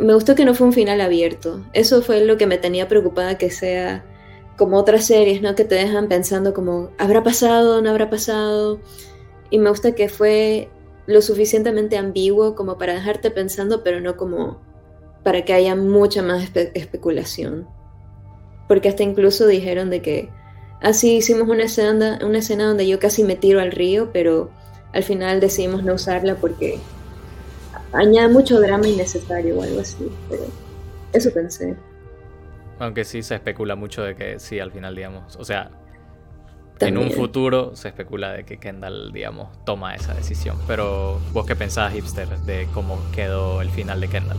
me 0.00 0.14
gustó 0.14 0.34
que 0.34 0.44
no 0.44 0.54
fue 0.54 0.66
un 0.66 0.72
final 0.72 1.00
abierto. 1.00 1.64
Eso 1.72 2.02
fue 2.02 2.24
lo 2.24 2.36
que 2.36 2.46
me 2.46 2.58
tenía 2.58 2.88
preocupada 2.88 3.38
que 3.38 3.50
sea 3.50 4.04
como 4.56 4.76
otras 4.76 5.04
series, 5.04 5.40
¿no? 5.40 5.54
Que 5.54 5.64
te 5.64 5.76
dejan 5.76 6.08
pensando 6.08 6.52
como, 6.52 6.90
¿habrá 6.98 7.22
pasado? 7.22 7.80
¿No 7.80 7.90
habrá 7.90 8.10
pasado? 8.10 8.80
Y 9.50 9.58
me 9.58 9.70
gusta 9.70 9.94
que 9.94 10.08
fue 10.08 10.68
lo 11.06 11.22
suficientemente 11.22 11.96
ambiguo 11.96 12.54
como 12.54 12.76
para 12.76 12.94
dejarte 12.94 13.30
pensando, 13.30 13.82
pero 13.82 14.00
no 14.00 14.16
como 14.16 14.60
para 15.22 15.44
que 15.44 15.54
haya 15.54 15.74
mucha 15.74 16.22
más 16.22 16.50
especulación. 16.74 17.66
Porque 18.66 18.88
hasta 18.88 19.02
incluso 19.02 19.46
dijeron 19.46 19.90
de 19.90 20.02
que 20.02 20.30
así 20.82 21.14
ah, 21.14 21.18
hicimos 21.18 21.48
una 21.48 21.64
escena, 21.64 22.18
una 22.24 22.38
escena 22.38 22.66
donde 22.66 22.86
yo 22.86 22.98
casi 22.98 23.24
me 23.24 23.36
tiro 23.36 23.60
al 23.60 23.72
río, 23.72 24.10
pero 24.12 24.50
al 24.92 25.02
final 25.02 25.40
decidimos 25.40 25.82
no 25.82 25.94
usarla 25.94 26.34
porque 26.34 26.78
añade 27.92 28.28
mucho 28.28 28.60
drama 28.60 28.86
innecesario 28.86 29.58
o 29.58 29.62
algo 29.62 29.80
así. 29.80 30.10
Pero 30.28 30.44
eso 31.12 31.32
pensé. 31.32 31.76
Aunque 32.78 33.04
sí 33.04 33.22
se 33.22 33.34
especula 33.34 33.74
mucho 33.74 34.02
de 34.02 34.14
que 34.14 34.38
sí, 34.38 34.60
al 34.60 34.70
final, 34.70 34.94
digamos. 34.94 35.36
O 35.36 35.44
sea, 35.44 35.70
en 36.80 36.96
un 36.96 37.10
futuro 37.10 37.74
se 37.74 37.88
especula 37.88 38.32
de 38.32 38.44
que 38.44 38.58
Kendall, 38.58 39.12
digamos, 39.12 39.48
toma 39.64 39.94
esa 39.94 40.14
decisión. 40.14 40.56
Pero 40.66 41.18
vos 41.32 41.44
qué 41.46 41.56
pensás, 41.56 41.92
hipster, 41.92 42.28
de 42.40 42.68
cómo 42.72 42.98
quedó 43.12 43.62
el 43.62 43.70
final 43.70 44.00
de 44.00 44.08
Kendall. 44.08 44.38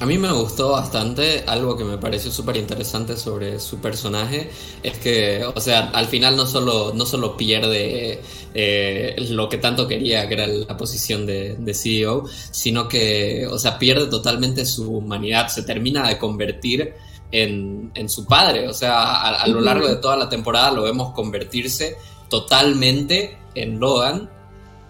A 0.00 0.06
mí 0.06 0.18
me 0.18 0.32
gustó 0.32 0.72
bastante, 0.72 1.44
algo 1.46 1.76
que 1.76 1.84
me 1.84 1.98
pareció 1.98 2.30
súper 2.30 2.56
interesante 2.56 3.16
sobre 3.16 3.60
su 3.60 3.78
personaje, 3.78 4.50
es 4.82 4.98
que, 4.98 5.44
o 5.44 5.60
sea, 5.60 5.90
al 5.90 6.06
final 6.06 6.36
no 6.36 6.46
solo, 6.46 6.92
no 6.94 7.06
solo 7.06 7.36
pierde 7.36 8.20
eh, 8.54 9.14
lo 9.30 9.48
que 9.48 9.58
tanto 9.58 9.86
quería, 9.86 10.26
que 10.28 10.34
era 10.34 10.46
la 10.46 10.76
posición 10.76 11.24
de, 11.26 11.56
de, 11.56 11.74
CEO, 11.74 12.24
sino 12.50 12.88
que, 12.88 13.46
o 13.46 13.58
sea, 13.58 13.78
pierde 13.78 14.06
totalmente 14.06 14.66
su 14.66 14.96
humanidad, 14.96 15.48
se 15.48 15.62
termina 15.62 16.08
de 16.08 16.18
convertir 16.18 16.94
en, 17.34 18.08
su 18.08 18.26
padre. 18.26 18.68
O 18.68 18.72
sea, 18.72 19.22
a, 19.22 19.46
lo 19.48 19.60
largo 19.60 19.88
de 19.88 19.96
toda 19.96 20.16
la 20.16 20.28
temporada 20.28 20.70
lo 20.70 20.82
vemos 20.82 21.12
convertirse 21.12 21.96
totalmente 22.28 23.38
en 23.54 23.78
Logan 23.78 24.30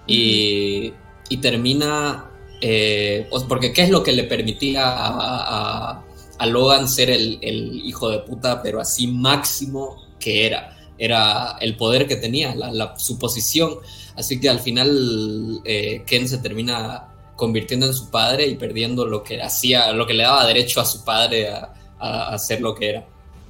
y, 0.07 0.93
termina... 1.41 2.31
Eh, 2.67 3.29
porque 3.47 3.75
¿qué 3.75 3.83
es 3.83 3.91
lo 3.91 4.03
que 4.03 4.13
le 4.13 4.25
permitía 4.25 4.85
a, 4.87 6.03
Logan 6.47 6.89
ser 6.89 7.11
el, 7.11 7.39
hijo 7.43 8.09
de 8.09 8.21
puta, 8.21 8.63
pero 8.63 8.81
así 8.81 9.07
máximo 9.07 10.03
que 10.19 10.47
era? 10.47 10.75
Era 10.97 11.59
el 11.61 11.77
poder 11.77 12.09
que 12.09 12.17
tenía, 12.17 12.55
la, 12.55 12.97
su 12.97 13.19
posición. 13.19 13.75
Así 14.17 14.41
que 14.41 14.49
al 14.49 14.61
final 14.61 15.61
eh, 15.67 16.05
Ken 16.07 16.27
se 16.27 16.39
termina 16.39 17.09
convirtiendo 17.37 17.85
en 17.85 17.93
su 17.93 18.11
padre 18.11 18.47
y 18.47 18.55
perdiendo 18.55 19.05
lo 19.05 19.23
que 19.23 19.43
hacía, 19.43 19.93
lo 19.93 20.07
que 20.07 20.15
le 20.15 20.23
daba 20.23 20.47
derecho 20.47 20.81
a 20.81 20.87
su 20.87 21.05
padre 21.05 21.51
a, 21.51 21.71
a, 21.99 22.39
ser 22.39 22.63
lo 22.63 22.75
que 22.75 22.89
era. 22.89 23.05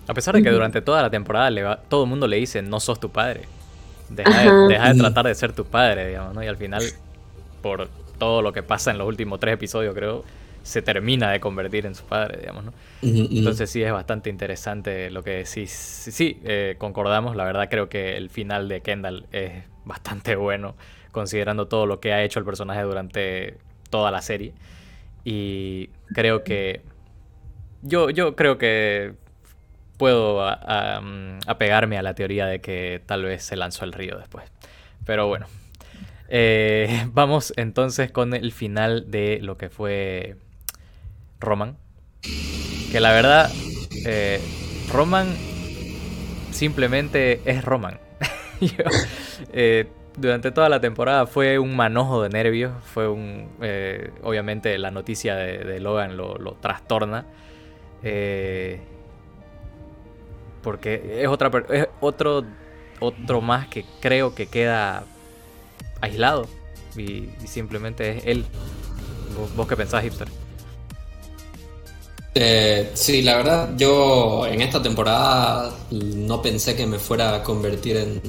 A 0.08 0.14
pesar 0.14 0.34
de 0.34 0.42
que 0.42 0.50
durante 0.50 0.82
toda 0.82 1.02
la 1.02 1.10
temporada 1.10 1.80
todo 1.88 2.02
el 2.02 2.10
mundo 2.10 2.26
le 2.26 2.38
dice, 2.38 2.62
no 2.62 2.80
sos 2.80 2.98
tu 2.98 3.10
padre. 3.10 3.42
Deja, 4.08 4.66
de, 4.66 4.98
tratar 4.98 5.26
de 5.26 5.36
ser 5.36 5.52
tu 5.52 5.64
padre, 5.64 6.08
digamos, 6.08 6.34
¿no? 6.34 6.42
Y 6.42 6.48
al 6.48 6.56
final, 6.56 6.82
por 7.62 7.88
todo 8.18 8.42
lo 8.42 8.52
que 8.52 8.62
pasa 8.62 8.90
en 8.90 8.98
los 8.98 9.06
últimos 9.06 9.40
tres 9.40 9.54
episodios, 9.54 9.94
creo, 9.94 10.24
se 10.62 10.80
termina 10.80 11.30
de 11.30 11.40
convertir 11.40 11.84
en 11.84 11.94
su 11.94 12.04
padre, 12.04 12.38
digamos, 12.40 12.64
¿no? 12.64 12.72
Entonces 13.02 13.68
sí 13.68 13.82
es 13.82 13.92
bastante 13.92 14.30
interesante 14.30 15.10
lo 15.10 15.22
que 15.22 15.30
decís. 15.32 15.70
Sí, 15.70 16.10
sí 16.10 16.40
eh, 16.44 16.76
concordamos, 16.78 17.36
la 17.36 17.44
verdad 17.44 17.68
creo 17.68 17.88
que 17.90 18.16
el 18.16 18.30
final 18.30 18.68
de 18.68 18.80
Kendall 18.80 19.26
es 19.30 19.64
bastante 19.84 20.36
bueno, 20.36 20.74
considerando 21.12 21.68
todo 21.68 21.86
lo 21.86 22.00
que 22.00 22.12
ha 22.14 22.22
hecho 22.22 22.38
el 22.38 22.46
personaje 22.46 22.82
durante 22.82 23.58
toda 23.90 24.10
la 24.10 24.22
serie. 24.22 24.54
Y 25.22 25.90
creo 26.14 26.44
que 26.44 26.82
yo, 27.82 28.08
yo 28.10 28.34
creo 28.34 28.56
que 28.56 29.14
puedo 29.98 30.40
mm, 30.40 31.40
apegarme 31.46 31.98
a 31.98 32.02
la 32.02 32.14
teoría 32.14 32.46
de 32.46 32.60
que 32.60 33.02
tal 33.04 33.24
vez 33.24 33.42
se 33.42 33.56
lanzó 33.56 33.84
al 33.84 33.92
río 33.92 34.18
después. 34.18 34.44
Pero 35.04 35.26
bueno. 35.26 35.46
Eh, 36.28 37.06
vamos 37.12 37.52
entonces 37.56 38.10
con 38.10 38.34
el 38.34 38.52
final 38.52 39.10
de 39.10 39.38
lo 39.42 39.56
que 39.56 39.68
fue 39.68 40.36
Roman. 41.40 41.76
Que 42.90 43.00
la 43.00 43.12
verdad, 43.12 43.50
eh, 44.06 44.40
Roman 44.92 45.26
simplemente 46.50 47.40
es 47.44 47.64
Roman. 47.64 47.98
Eh, 49.52 49.88
durante 50.16 50.52
toda 50.52 50.68
la 50.68 50.80
temporada 50.80 51.26
fue 51.26 51.58
un 51.58 51.74
manojo 51.74 52.22
de 52.22 52.28
nervios. 52.28 52.72
Fue 52.84 53.08
un. 53.08 53.48
obviamente 54.22 54.78
la 54.78 54.92
noticia 54.92 55.34
de, 55.34 55.80
Logan 55.80 56.16
lo, 56.16 56.38
lo 56.38 56.52
trastorna. 56.52 57.26
Porque 60.62 61.20
es, 61.20 61.28
otra, 61.28 61.50
es 61.68 61.88
otro, 62.00 62.44
otro 63.00 63.40
más 63.40 63.66
que 63.66 63.84
creo 64.00 64.34
que 64.36 64.46
queda 64.46 65.04
aislado 66.04 66.46
y, 66.96 67.28
simplemente 67.46 68.18
es 68.18 68.26
él. 68.26 68.44
¿Vos, 69.56 69.66
qué 69.66 69.76
pensás, 69.76 70.02
hipster? 70.02 70.28
Eh, 72.36 72.90
sí, 72.94 73.22
la 73.22 73.36
verdad, 73.36 73.70
yo 73.76 74.46
en 74.46 74.60
esta 74.60 74.82
temporada 74.82 75.72
no 75.90 76.42
pensé 76.42 76.74
que 76.74 76.86
me 76.86 76.98
fuera 76.98 77.36
a 77.36 77.42
convertir 77.42 77.96
en, 77.96 78.20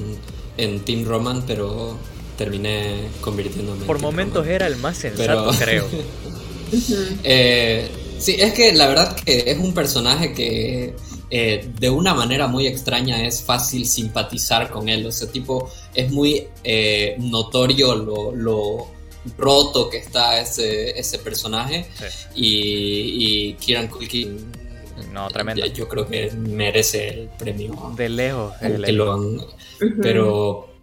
en 0.56 0.80
Team 0.80 1.04
Roman, 1.04 1.42
pero 1.46 1.96
terminé 2.36 3.08
convirtiéndome. 3.20 3.84
Por 3.84 4.00
momentos 4.00 4.46
era 4.46 4.66
el 4.66 4.76
más 4.76 4.96
sensato, 4.96 5.50
creo. 5.58 5.86
eh, 7.24 7.88
sí, 8.18 8.36
es 8.38 8.52
que 8.52 8.72
la 8.72 8.88
verdad 8.88 9.16
que 9.16 9.44
es 9.46 9.58
un 9.58 9.74
personaje 9.74 10.32
que 10.32 10.94
eh, 11.30 11.68
de 11.78 11.90
una 11.90 12.14
manera 12.14 12.46
muy 12.46 12.66
extraña 12.66 13.24
es 13.26 13.42
fácil 13.42 13.86
simpatizar 13.86 14.70
con 14.70 14.88
él. 14.88 15.06
O 15.06 15.12
sea, 15.12 15.30
tipo, 15.30 15.70
es 15.94 16.10
muy 16.10 16.46
eh, 16.62 17.16
notorio 17.18 17.94
lo, 17.94 18.94
roto 19.36 19.90
que 19.90 19.98
está 19.98 20.40
ese, 20.40 20.98
ese 20.98 21.18
personaje. 21.18 21.86
Y, 22.34 23.48
y, 23.48 23.54
Kieran 23.54 23.88
Culkin. 23.88 24.52
No, 25.12 25.28
tremendo. 25.28 25.66
Yo 25.66 25.88
creo 25.88 26.06
que 26.06 26.30
merece 26.30 27.08
el 27.08 27.28
premio. 27.38 27.92
De 27.96 28.08
lejos. 28.08 28.54
Pero 30.00 30.75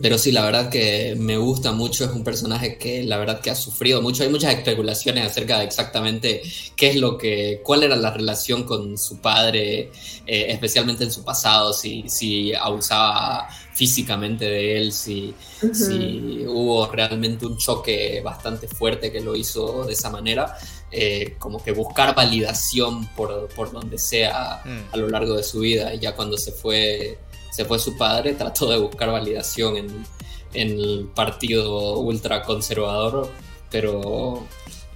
pero 0.00 0.16
sí, 0.18 0.32
la 0.32 0.44
verdad 0.44 0.70
que 0.70 1.14
me 1.18 1.36
gusta 1.36 1.72
mucho, 1.72 2.04
es 2.04 2.10
un 2.10 2.24
personaje 2.24 2.78
que 2.78 3.02
la 3.02 3.18
verdad 3.18 3.40
que 3.40 3.50
ha 3.50 3.54
sufrido 3.54 4.00
mucho. 4.00 4.22
Hay 4.22 4.30
muchas 4.30 4.54
especulaciones 4.54 5.26
acerca 5.26 5.58
de 5.58 5.64
exactamente 5.64 6.42
qué 6.74 6.90
es 6.90 6.96
lo 6.96 7.18
que, 7.18 7.60
cuál 7.62 7.82
era 7.82 7.96
la 7.96 8.10
relación 8.10 8.64
con 8.64 8.96
su 8.96 9.18
padre, 9.20 9.90
eh, 10.26 10.46
especialmente 10.48 11.04
en 11.04 11.12
su 11.12 11.22
pasado, 11.22 11.72
si, 11.72 12.08
si 12.08 12.54
abusaba 12.54 13.48
físicamente 13.74 14.46
de 14.46 14.78
él, 14.78 14.92
si, 14.92 15.34
si 15.72 16.44
hubo 16.46 16.86
realmente 16.86 17.44
un 17.44 17.58
choque 17.58 18.20
bastante 18.22 18.68
fuerte 18.68 19.12
que 19.12 19.20
lo 19.20 19.36
hizo 19.36 19.84
de 19.84 19.92
esa 19.92 20.10
manera. 20.10 20.56
Eh, 20.92 21.36
como 21.38 21.62
que 21.62 21.70
buscar 21.70 22.16
validación 22.16 23.06
por, 23.14 23.48
por 23.54 23.70
donde 23.70 23.96
sea 23.96 24.60
mm. 24.64 24.92
a 24.92 24.96
lo 24.96 25.08
largo 25.08 25.36
de 25.36 25.44
su 25.44 25.60
vida. 25.60 25.94
Y 25.94 26.00
ya 26.00 26.16
cuando 26.16 26.36
se 26.36 26.50
fue 26.50 27.16
se 27.50 27.64
fue 27.64 27.78
su 27.78 27.96
padre, 27.96 28.34
trató 28.34 28.70
de 28.70 28.78
buscar 28.78 29.10
validación 29.10 29.76
en, 29.76 30.20
el 30.52 31.08
partido 31.14 31.98
ultraconservador, 32.00 33.30
pero 33.70 34.44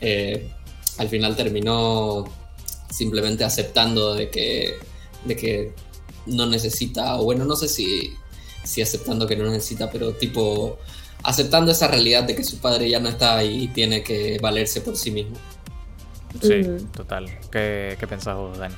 eh, 0.01 0.51
al 0.99 1.09
final 1.09 1.37
terminó 1.37 2.25
simplemente 2.91 3.45
aceptando 3.45 4.15
de 4.15 4.31
que, 4.31 4.75
de 5.25 5.37
que 5.37 5.73
no 6.27 6.47
necesita, 6.47 7.17
o 7.21 7.25
bueno, 7.25 7.45
no 7.45 7.55
sé 7.55 7.69
si, 7.69 8.15
si 8.65 8.83
aceptando 8.83 9.27
que 9.27 9.37
no 9.37 9.45
necesita, 9.49 9.91
pero 9.91 10.13
tipo 10.15 10.79
aceptando 11.23 11.73
esa 11.73 11.89
realidad 11.89 12.25
de 12.25 12.37
que 12.37 12.45
su 12.45 12.59
padre 12.59 12.89
ya 12.89 13.01
no 13.01 13.09
está 13.09 13.37
ahí 13.37 13.65
y 13.65 13.69
tiene 13.69 14.03
que 14.03 14.39
valerse 14.41 14.81
por 14.81 14.97
sí 14.97 15.11
mismo. 15.11 15.37
Sí, 16.43 16.63
total. 16.95 17.27
¿Qué, 17.51 17.97
qué 17.99 18.07
pensás 18.07 18.37
vos, 18.37 18.59
Dani? 18.59 18.75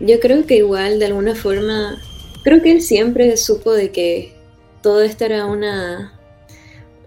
Yo 0.00 0.18
creo 0.18 0.44
que 0.46 0.56
igual, 0.56 0.98
de 0.98 1.06
alguna 1.06 1.34
forma, 1.34 1.96
Creo 2.44 2.62
que 2.62 2.72
él 2.72 2.82
siempre 2.82 3.36
supo 3.36 3.72
de 3.72 3.90
que 3.90 4.34
todo 4.82 5.02
esto 5.02 5.24
era 5.24 5.46
una, 5.46 6.20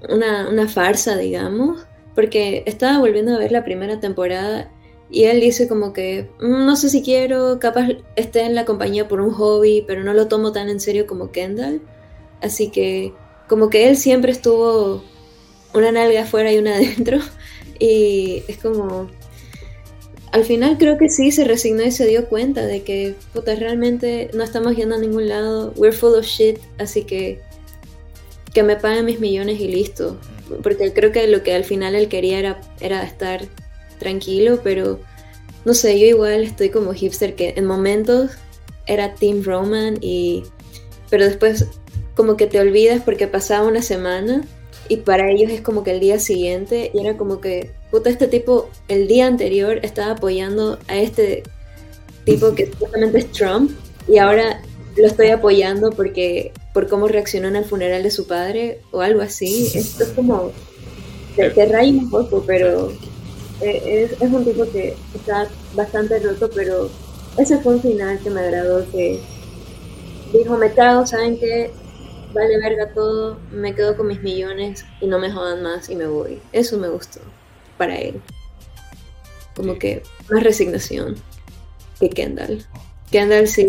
una, 0.09 0.67
farsa, 0.67 1.15
digamos, 1.15 1.85
porque 2.15 2.63
estaba 2.65 2.97
volviendo 2.99 3.35
a 3.35 3.37
ver 3.37 3.51
la 3.51 3.63
primera 3.63 3.99
temporada 3.99 4.71
y 5.11 5.25
él 5.25 5.39
dice 5.39 5.67
como 5.67 5.93
que, 5.93 6.29
mm, 6.41 6.65
no 6.65 6.75
sé 6.75 6.89
si 6.89 7.03
quiero, 7.03 7.59
capaz 7.59 7.89
esté 8.15 8.41
en 8.41 8.55
la 8.55 8.65
compañía 8.65 9.07
por 9.07 9.21
un 9.21 9.31
hobby, 9.31 9.83
pero 9.87 10.03
no 10.03 10.13
lo 10.13 10.27
tomo 10.27 10.51
tan 10.51 10.69
en 10.69 10.79
serio 10.79 11.05
como 11.05 11.31
Kendall. 11.31 11.81
Así 12.41 12.69
que 12.69 13.13
como 13.47 13.69
que 13.69 13.87
él 13.89 13.95
siempre 13.97 14.31
estuvo 14.31 15.03
una 15.73 15.91
nalga 15.91 16.23
afuera 16.23 16.51
y 16.51 16.57
una 16.57 16.75
adentro. 16.77 17.19
Y 17.79 18.43
es 18.47 18.57
como, 18.57 19.07
al 20.37 20.45
final 20.45 20.77
creo 20.77 20.97
que 20.97 21.09
sí 21.09 21.31
se 21.31 21.43
resignó 21.43 21.83
y 21.83 21.91
se 21.91 22.05
dio 22.05 22.27
cuenta 22.27 22.65
de 22.65 22.83
que, 22.83 23.15
puta, 23.33 23.55
realmente 23.55 24.29
no 24.33 24.43
estamos 24.43 24.75
yendo 24.75 24.95
a 24.95 24.99
ningún 24.99 25.27
lado, 25.27 25.73
we're 25.75 25.95
full 25.95 26.13
of 26.13 26.25
shit, 26.25 26.59
así 26.77 27.03
que 27.03 27.41
que 28.53 28.63
me 28.63 28.75
paguen 28.75 29.05
mis 29.05 29.19
millones 29.19 29.59
y 29.59 29.67
listo. 29.67 30.17
Porque 30.63 30.93
creo 30.93 31.11
que 31.11 31.27
lo 31.27 31.43
que 31.43 31.53
al 31.53 31.63
final 31.63 31.95
él 31.95 32.07
quería 32.07 32.39
era, 32.39 32.61
era 32.79 33.03
estar 33.03 33.45
tranquilo, 33.99 34.61
pero 34.63 34.99
no 35.65 35.73
sé, 35.73 35.99
yo 35.99 36.05
igual 36.05 36.43
estoy 36.43 36.69
como 36.69 36.93
hipster 36.93 37.35
que 37.35 37.53
en 37.55 37.65
momentos 37.65 38.31
era 38.85 39.15
Team 39.15 39.43
Roman 39.43 39.97
y... 40.01 40.43
Pero 41.09 41.25
después 41.25 41.67
como 42.15 42.35
que 42.35 42.47
te 42.47 42.59
olvidas 42.59 43.01
porque 43.03 43.27
pasaba 43.27 43.67
una 43.67 43.81
semana 43.81 44.43
y 44.89 44.97
para 44.97 45.29
ellos 45.29 45.51
es 45.51 45.61
como 45.61 45.83
que 45.83 45.91
el 45.91 45.99
día 45.99 46.19
siguiente 46.19 46.91
y 46.93 46.99
era 46.99 47.15
como 47.15 47.39
que, 47.41 47.71
puta, 47.91 48.09
este 48.09 48.27
tipo 48.27 48.69
el 48.87 49.07
día 49.07 49.27
anterior 49.27 49.79
estaba 49.83 50.11
apoyando 50.11 50.77
a 50.87 50.97
este 50.97 51.43
tipo 52.25 52.53
que 52.53 52.67
supuestamente 52.67 53.19
es 53.19 53.31
Trump 53.31 53.71
y 54.07 54.17
ahora 54.17 54.61
lo 54.97 55.07
estoy 55.07 55.29
apoyando 55.29 55.91
porque 55.91 56.51
por 56.73 56.87
cómo 56.87 57.07
reaccionó 57.07 57.47
en 57.47 57.57
el 57.57 57.65
funeral 57.65 58.03
de 58.03 58.11
su 58.11 58.27
padre 58.27 58.81
o 58.91 59.01
algo 59.01 59.21
así. 59.21 59.71
Esto 59.73 60.03
es 60.03 60.09
como, 60.09 60.51
te, 61.35 61.49
te 61.51 61.65
raya 61.67 61.91
un 61.91 62.09
poco, 62.09 62.43
pero 62.45 62.91
eh, 63.61 64.09
es, 64.11 64.21
es, 64.21 64.31
un 64.31 64.43
tipo 64.43 64.65
que 64.71 64.95
está 65.15 65.47
bastante 65.75 66.19
roto, 66.19 66.49
pero 66.53 66.89
ese 67.37 67.59
fue 67.59 67.75
un 67.75 67.81
final 67.81 68.19
que 68.19 68.29
me 68.29 68.41
agradó, 68.41 68.85
que 68.91 69.19
dijo, 70.33 70.57
me 70.57 70.71
cago, 70.73 71.05
¿saben 71.05 71.39
qué? 71.39 71.71
vale 72.33 72.57
verga 72.59 72.93
todo, 72.93 73.37
me 73.51 73.73
quedo 73.73 73.95
con 73.95 74.07
mis 74.07 74.21
millones 74.21 74.85
y 75.01 75.07
no 75.07 75.17
me 75.17 75.31
jodan 75.31 75.63
más 75.63 75.89
y 75.89 75.95
me 75.95 76.05
voy. 76.05 76.39
Eso 76.51 76.77
me 76.77 76.89
gustó 76.89 77.19
para 77.77 77.97
él. 77.97 78.21
Como 79.55 79.77
que 79.79 80.03
más 80.29 80.43
resignación 80.43 81.15
que 81.99 82.09
Kendall. 82.09 82.65
Kendall 83.11 83.47
sí 83.47 83.67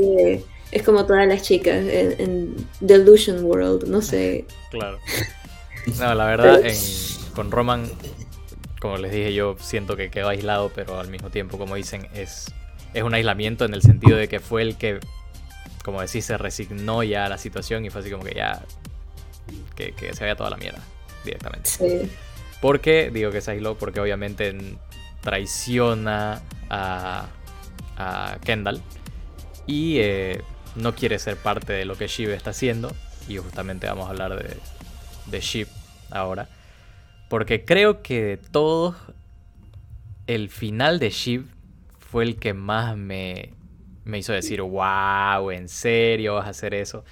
es 0.70 0.82
como 0.82 1.06
todas 1.06 1.26
las 1.26 1.42
chicas 1.42 1.76
en, 1.88 2.54
Delusion 2.80 3.44
World, 3.44 3.88
no 3.88 4.02
sé. 4.02 4.44
Claro. 4.70 4.98
No, 5.98 6.14
la 6.14 6.26
verdad, 6.26 6.60
con 7.34 7.50
Roman, 7.50 7.90
como 8.80 8.98
les 8.98 9.12
dije, 9.12 9.32
yo 9.32 9.56
siento 9.58 9.96
que 9.96 10.10
quedó 10.10 10.28
aislado, 10.28 10.70
pero 10.74 11.00
al 11.00 11.08
mismo 11.08 11.30
tiempo, 11.30 11.56
como 11.56 11.76
dicen, 11.76 12.06
es, 12.12 12.52
es 12.92 13.02
un 13.02 13.14
aislamiento 13.14 13.64
en 13.64 13.72
el 13.72 13.80
sentido 13.80 14.18
de 14.18 14.28
que 14.28 14.40
fue 14.40 14.60
el 14.60 14.76
que 14.76 15.00
como 15.88 16.02
decís, 16.02 16.26
se 16.26 16.36
resignó 16.36 17.02
ya 17.02 17.24
a 17.24 17.28
la 17.30 17.38
situación 17.38 17.82
y 17.86 17.88
fue 17.88 18.02
así 18.02 18.10
como 18.10 18.22
que 18.22 18.34
ya. 18.34 18.62
que, 19.74 19.94
se 20.12 20.20
vaya 20.20 20.36
toda 20.36 20.50
la 20.50 20.58
mierda 20.58 20.80
directamente. 21.24 21.70
Sí. 21.70 22.10
Porque, 22.60 23.10
digo 23.12 23.30
que 23.30 23.40
se 23.40 23.52
aisló, 23.52 23.76
porque 23.78 24.00
obviamente 24.00 24.56
traiciona 25.20 26.42
a, 26.70 27.26
a 27.96 28.38
Kendall 28.44 28.80
y 29.66 29.98
eh, 29.98 30.42
no 30.76 30.94
quiere 30.94 31.18
ser 31.18 31.36
parte 31.36 31.72
de 31.72 31.84
lo 31.84 31.96
que 31.96 32.08
Shiv 32.08 32.30
está 32.30 32.50
haciendo. 32.50 32.92
Y 33.28 33.36
justamente 33.36 33.86
vamos 33.86 34.06
a 34.06 34.10
hablar 34.10 34.42
de, 34.42 34.56
de 35.26 35.40
Shiv 35.40 35.68
ahora. 36.10 36.48
Porque 37.28 37.64
creo 37.64 38.02
que 38.02 38.22
de 38.22 38.36
todos, 38.38 38.96
el 40.26 40.48
final 40.48 40.98
de 40.98 41.10
Shiv 41.10 41.46
fue 41.98 42.24
el 42.24 42.36
que 42.36 42.54
más 42.54 42.96
me, 42.96 43.52
me 44.04 44.18
hizo 44.18 44.32
decir, 44.32 44.62
wow, 44.62 45.50
¿en 45.50 45.68
serio 45.68 46.36
vas 46.36 46.46
a 46.46 46.50
hacer 46.50 46.72
eso? 46.72 47.04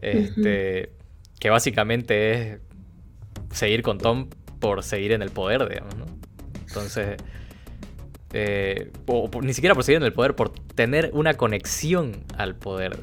Este, 0.00 0.92
Que 1.38 1.50
básicamente 1.50 2.54
es 2.54 2.60
seguir 3.50 3.82
con 3.82 3.98
Tom 3.98 4.30
por 4.64 4.82
seguir 4.82 5.12
en 5.12 5.20
el 5.20 5.28
poder, 5.28 5.68
digamos, 5.68 5.94
¿no? 5.94 6.06
Entonces, 6.66 7.18
eh, 8.32 8.90
o, 9.04 9.28
ni 9.42 9.52
siquiera 9.52 9.74
por 9.74 9.84
seguir 9.84 9.98
en 9.98 10.04
el 10.04 10.14
poder, 10.14 10.34
por 10.34 10.54
tener 10.74 11.10
una 11.12 11.34
conexión 11.34 12.24
al 12.38 12.54
poder, 12.54 12.98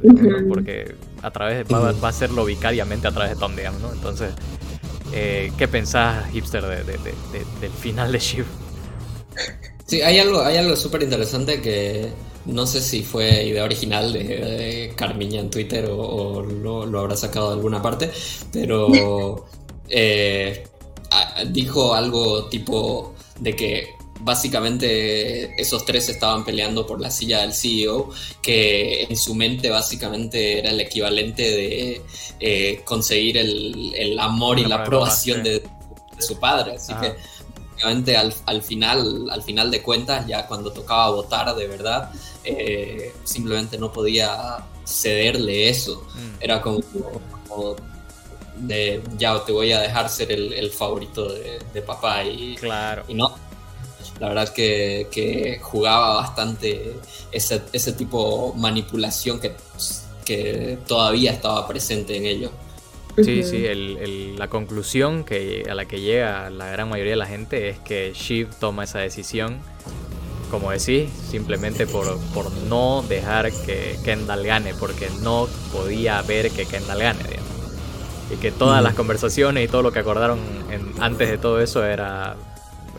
porque 0.50 0.96
a 1.22 1.30
través 1.30 1.68
de, 1.68 1.72
va, 1.72 1.90
a 1.90 2.08
hacerlo 2.08 2.46
vicariamente 2.46 3.08
a 3.08 3.12
través 3.12 3.34
de 3.34 3.36
Tom, 3.36 3.56
digamos, 3.56 3.80
¿no? 3.80 3.94
Entonces, 3.94 4.34
eh, 5.14 5.52
¿qué 5.56 5.68
pensás, 5.68 6.28
hipster, 6.32 6.64
del 6.66 7.72
final 7.80 8.12
de 8.12 8.18
Shiv? 8.18 8.46
Sí, 9.86 10.02
hay 10.02 10.18
algo, 10.18 10.42
hay 10.42 10.58
algo 10.58 10.76
súper 10.76 11.04
interesante 11.04 11.62
que 11.62 12.10
no 12.48 12.66
sé 12.66 12.82
si 12.82 13.04
fue 13.04 13.46
idea 13.46 13.66
original 13.66 14.12
de, 14.12 14.94
Carmiña 14.96 15.42
en 15.42 15.52
Twitter 15.52 15.88
o, 15.92 16.42
lo, 16.42 17.00
habrá 17.00 17.16
sacado 17.16 17.50
de 17.50 17.54
alguna 17.58 17.84
parte, 17.84 18.10
pero 18.52 19.46
eh, 19.90 20.64
dijo 21.48 21.94
algo 21.94 22.46
tipo 22.46 23.14
de 23.40 23.56
que 23.56 23.96
básicamente 24.24 25.60
esos 25.60 25.84
tres 25.86 26.10
estaban 26.10 26.46
peleando 26.46 26.86
por 26.86 27.02
la 27.02 27.10
silla 27.10 27.40
del 27.40 27.54
CEO, 27.54 28.10
que 28.42 29.04
en 29.04 29.18
su 29.18 29.36
mente 29.36 29.70
básicamente 29.70 30.60
era 30.60 30.70
el 30.70 30.80
equivalente 30.80 31.42
de 31.42 32.02
eh, 32.40 32.82
conseguir 32.86 33.38
el, 33.38 34.18
amor 34.20 34.60
y 34.60 34.66
la 34.66 34.76
aprobación 34.76 35.44
de, 35.44 35.64
su 36.20 36.40
padre. 36.40 36.76
Así 36.76 36.94
que 36.94 37.16
al, 38.16 38.34
al, 38.46 38.62
final, 38.62 39.28
al 39.32 39.42
final 39.42 39.72
de 39.72 39.82
cuentas, 39.82 40.28
ya 40.28 40.46
cuando 40.46 40.72
tocaba 40.72 41.10
votar 41.10 41.56
de 41.56 41.68
verdad, 41.68 42.12
eh, 42.44 43.14
simplemente 43.24 43.78
no 43.78 43.92
podía 43.92 44.58
cederle 44.86 45.70
eso. 45.70 46.08
Mm. 46.14 46.44
Era 46.44 46.62
como, 46.62 46.80
de 48.62 49.02
ya 49.18 49.44
te 49.44 49.52
voy 49.52 49.72
a 49.72 49.82
dejar 49.82 50.10
ser 50.10 50.32
el, 50.32 50.72
favorito 50.72 51.28
de, 51.74 51.82
papá 51.82 52.24
y, 52.24 52.56
claro. 52.56 53.04
y 53.08 53.14
no. 53.14 53.36
La 54.20 54.30
verdad 54.30 54.54
que, 54.54 55.08
que 55.12 55.60
jugaba 55.62 56.16
bastante 56.16 56.94
ese, 57.32 57.62
ese 57.74 57.94
tipo 57.94 58.54
de 58.56 58.62
manipulación 58.62 59.40
que, 59.40 59.54
que 60.24 60.78
todavía 60.88 61.32
estaba 61.32 61.68
presente 61.68 62.18
en 62.18 62.26
ello. 62.26 62.52
Sí, 63.18 63.44
sí, 63.44 63.66
la 64.38 64.48
conclusión 64.48 65.24
que, 65.24 65.66
a 65.70 65.76
la 65.76 65.86
que 65.86 66.00
llega 66.00 66.50
la 66.50 66.68
gran 66.68 66.90
mayoría 66.90 67.12
de 67.12 67.18
la 67.18 67.26
gente 67.26 67.70
es 67.70 67.80
que 67.80 68.14
Shiv 68.14 68.50
toma 68.60 68.86
esa 68.86 69.00
decisión, 69.00 69.60
como 70.50 70.72
decís, 70.72 71.10
simplemente 71.30 71.88
por, 71.88 72.20
por 72.34 72.52
no 72.52 73.04
dejar 73.08 73.52
que 73.52 73.98
Kendall 74.04 74.46
gane, 74.46 74.74
porque 74.74 75.10
no 75.22 75.48
podía 75.74 76.22
ver 76.22 76.52
que 76.52 76.66
Kendall 76.66 77.00
gane, 77.00 77.24
digamos. 77.24 77.41
Y 78.32 78.38
que 78.38 78.52
todas 78.52 78.82
las 78.82 78.94
conversaciones 78.94 79.66
y 79.66 79.68
todo 79.68 79.82
lo 79.82 79.92
que 79.92 80.00
acordaron 80.00 80.40
antes 81.00 81.30
de 81.30 81.38
todo 81.38 81.60
eso 81.60 81.84
era, 81.86 82.36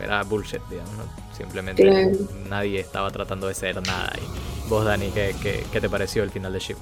era 0.01 0.23
bullshit, 0.23 0.61
digamos. 0.69 1.07
Simplemente 1.35 2.11
nadie 2.47 2.79
estaba 2.79 3.09
tratando 3.09 3.47
de 3.47 3.55
ser 3.55 3.75
nada. 3.81 4.13
Y 4.17 4.69
vos, 4.69 4.85
Dani, 4.85 5.09
¿qué, 5.09 5.35
qué, 5.41 5.63
qué 5.71 5.81
te 5.81 5.89
pareció 5.89 6.23
el 6.23 6.29
final 6.29 6.53
de 6.53 6.59
Shiv? 6.59 6.77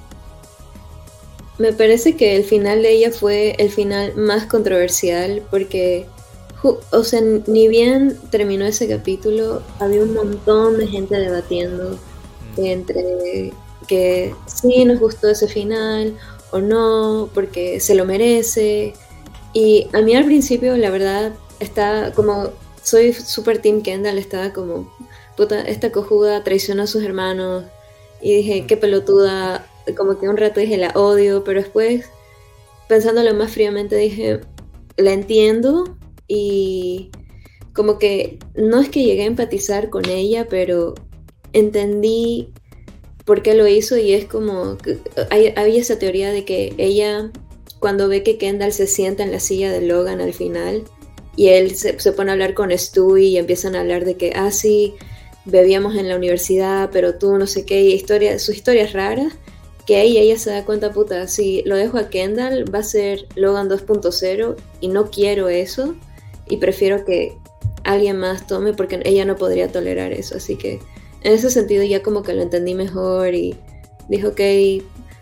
Me 1.58 1.72
parece 1.72 2.16
que 2.16 2.36
el 2.36 2.44
final 2.44 2.82
de 2.82 2.90
ella 2.90 3.10
fue 3.10 3.54
el 3.58 3.70
final 3.70 4.14
más 4.16 4.46
controversial 4.46 5.42
porque, 5.50 6.06
o 6.62 7.04
sea, 7.04 7.20
ni 7.20 7.68
bien 7.68 8.18
terminó 8.30 8.64
ese 8.64 8.88
capítulo, 8.88 9.62
había 9.78 10.02
un 10.02 10.14
montón 10.14 10.78
de 10.78 10.86
gente 10.86 11.16
debatiendo 11.16 11.98
mm. 12.56 12.64
entre 12.64 13.52
que 13.86 14.34
sí 14.46 14.84
nos 14.84 14.98
gustó 14.98 15.28
ese 15.28 15.48
final 15.48 16.14
o 16.52 16.60
no, 16.60 17.28
porque 17.34 17.80
se 17.80 17.94
lo 17.94 18.04
merece. 18.04 18.92
Y 19.52 19.88
a 19.92 20.00
mí 20.00 20.14
al 20.14 20.24
principio, 20.24 20.76
la 20.76 20.90
verdad, 20.90 21.32
está 21.60 22.12
como, 22.12 22.50
soy 22.82 23.12
super 23.12 23.60
Team 23.60 23.82
Kendall, 23.82 24.18
estaba 24.18 24.52
como, 24.52 24.92
puta, 25.36 25.62
esta 25.62 25.90
cojuda 25.90 26.44
traicionó 26.44 26.84
a 26.84 26.86
sus 26.86 27.02
hermanos. 27.02 27.64
Y 28.20 28.36
dije, 28.36 28.66
qué 28.66 28.76
pelotuda, 28.76 29.66
como 29.96 30.18
que 30.18 30.28
un 30.28 30.36
rato 30.36 30.60
dije 30.60 30.76
la 30.76 30.90
odio, 30.90 31.42
pero 31.42 31.60
después, 31.60 32.06
pensándolo 32.88 33.34
más 33.34 33.52
fríamente, 33.52 33.96
dije, 33.96 34.40
la 34.96 35.12
entiendo 35.12 35.96
y 36.28 37.10
como 37.74 37.98
que 37.98 38.38
no 38.54 38.80
es 38.80 38.88
que 38.90 39.02
llegué 39.02 39.22
a 39.22 39.26
empatizar 39.26 39.90
con 39.90 40.08
ella, 40.08 40.46
pero 40.48 40.94
entendí 41.52 42.52
por 43.24 43.42
qué 43.42 43.54
lo 43.54 43.66
hizo 43.66 43.96
y 43.96 44.12
es 44.12 44.24
como, 44.26 44.76
hay, 45.30 45.52
había 45.56 45.80
esa 45.80 45.98
teoría 45.98 46.30
de 46.30 46.44
que 46.44 46.74
ella, 46.78 47.30
cuando 47.78 48.08
ve 48.08 48.22
que 48.22 48.38
Kendall 48.38 48.72
se 48.72 48.86
sienta 48.86 49.22
en 49.22 49.32
la 49.32 49.40
silla 49.40 49.70
de 49.70 49.82
Logan 49.82 50.20
al 50.20 50.34
final, 50.34 50.84
y 51.34 51.48
él 51.48 51.74
se, 51.76 51.94
pone 52.12 52.30
a 52.30 52.34
hablar 52.34 52.54
con 52.54 52.76
Stu 52.76 53.16
y 53.16 53.38
empiezan 53.38 53.74
a 53.74 53.80
hablar 53.80 54.04
de 54.04 54.16
que, 54.16 54.32
ah, 54.34 54.50
sí, 54.50 54.94
bebíamos 55.44 55.96
en 55.96 56.08
la 56.08 56.16
universidad, 56.16 56.90
pero 56.92 57.16
tú 57.16 57.38
no 57.38 57.46
sé 57.46 57.64
qué, 57.64 57.80
historia, 57.80 58.38
su 58.38 58.52
historia 58.52 58.84
es 58.84 58.92
rara 58.92 59.30
que 59.86 59.96
ahí 59.96 60.16
ella 60.16 60.38
se 60.38 60.50
da 60.50 60.64
cuenta, 60.64 60.92
puta, 60.92 61.26
si 61.26 61.62
lo 61.64 61.76
dejo 61.76 61.98
a 61.98 62.08
Kendall 62.08 62.72
va 62.72 62.80
a 62.80 62.84
ser 62.84 63.26
Logan 63.34 63.68
2.0 63.68 64.56
y 64.80 64.88
no 64.88 65.10
quiero 65.10 65.48
eso 65.48 65.96
y 66.48 66.58
prefiero 66.58 67.04
que 67.04 67.36
alguien 67.84 68.18
más 68.18 68.46
tome 68.46 68.74
porque 68.74 69.00
ella 69.04 69.24
no 69.24 69.36
podría 69.36 69.72
tolerar 69.72 70.12
eso. 70.12 70.36
Así 70.36 70.56
que 70.56 70.78
en 71.24 71.32
ese 71.32 71.50
sentido 71.50 71.82
ya 71.84 72.02
como 72.02 72.22
que 72.22 72.34
lo 72.34 72.42
entendí 72.42 72.74
mejor 72.74 73.34
y 73.34 73.56
dijo, 74.08 74.28
ok, 74.28 74.40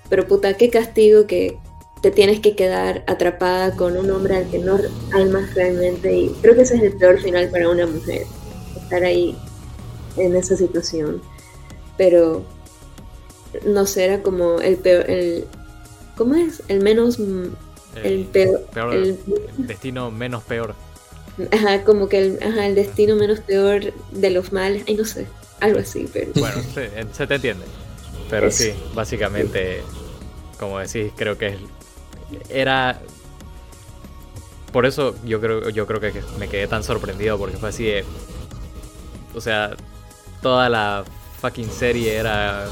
pero 0.08 0.26
puta, 0.26 0.54
qué 0.54 0.70
castigo 0.70 1.26
que 1.26 1.56
te 2.02 2.10
tienes 2.10 2.40
que 2.40 2.56
quedar 2.56 3.04
atrapada 3.06 3.76
con 3.76 3.96
un 3.96 4.10
hombre 4.10 4.36
al 4.36 4.50
que 4.50 4.58
no 4.58 4.78
amas 5.12 5.54
realmente 5.54 6.12
y 6.12 6.28
creo 6.40 6.54
que 6.54 6.62
ese 6.62 6.76
es 6.76 6.82
el 6.82 6.92
peor 6.94 7.20
final 7.20 7.48
para 7.50 7.68
una 7.68 7.86
mujer, 7.86 8.22
estar 8.76 9.04
ahí 9.04 9.36
en 10.16 10.34
esa 10.34 10.56
situación. 10.56 11.20
Pero 11.96 12.42
no 13.66 13.84
sé, 13.84 14.04
era 14.04 14.22
como 14.22 14.60
el 14.60 14.76
peor, 14.76 15.10
el, 15.10 15.44
¿cómo 16.16 16.34
es? 16.34 16.62
El 16.68 16.82
menos, 16.82 17.18
el, 18.02 18.24
peor, 18.32 18.64
el, 18.94 19.18
destino 19.58 20.10
menos 20.10 20.42
peor. 20.44 20.74
Ajá, 21.52 21.84
como 21.84 22.08
que 22.08 22.18
el, 22.18 22.38
ajá, 22.42 22.66
el 22.66 22.74
destino 22.74 23.16
menos 23.16 23.40
peor 23.40 23.92
de 24.12 24.30
los 24.30 24.52
males, 24.52 24.84
ay 24.88 24.94
no 24.94 25.04
sé, 25.04 25.26
algo 25.61 25.81
así, 25.81 26.09
pero... 26.12 26.33
Bueno, 26.35 26.62
se 27.12 27.27
te 27.27 27.35
entiende, 27.35 27.64
pero 28.29 28.51
sí, 28.51 28.73
básicamente, 28.94 29.83
como 30.59 30.79
decís, 30.79 31.12
creo 31.16 31.38
que 31.38 31.59
era... 32.49 33.01
Por 34.73 34.87
eso 34.87 35.16
yo 35.25 35.40
creo, 35.40 35.68
yo 35.70 35.87
creo 35.87 36.01
que 36.01 36.12
me 36.38 36.49
quedé 36.49 36.68
tan 36.68 36.85
sorprendido 36.85 37.38
porque 37.38 37.57
fue 37.57 37.70
así 37.70 37.85
de... 37.85 38.05
O 39.35 39.40
sea, 39.40 39.77
toda 40.42 40.68
la 40.68 41.05
fucking 41.40 41.70
serie 41.70 42.14
era 42.14 42.66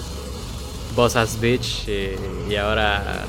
Boss 0.95 1.17
as 1.17 1.41
bitch 1.41 1.89
y, 1.89 2.57
ahora 2.57 3.25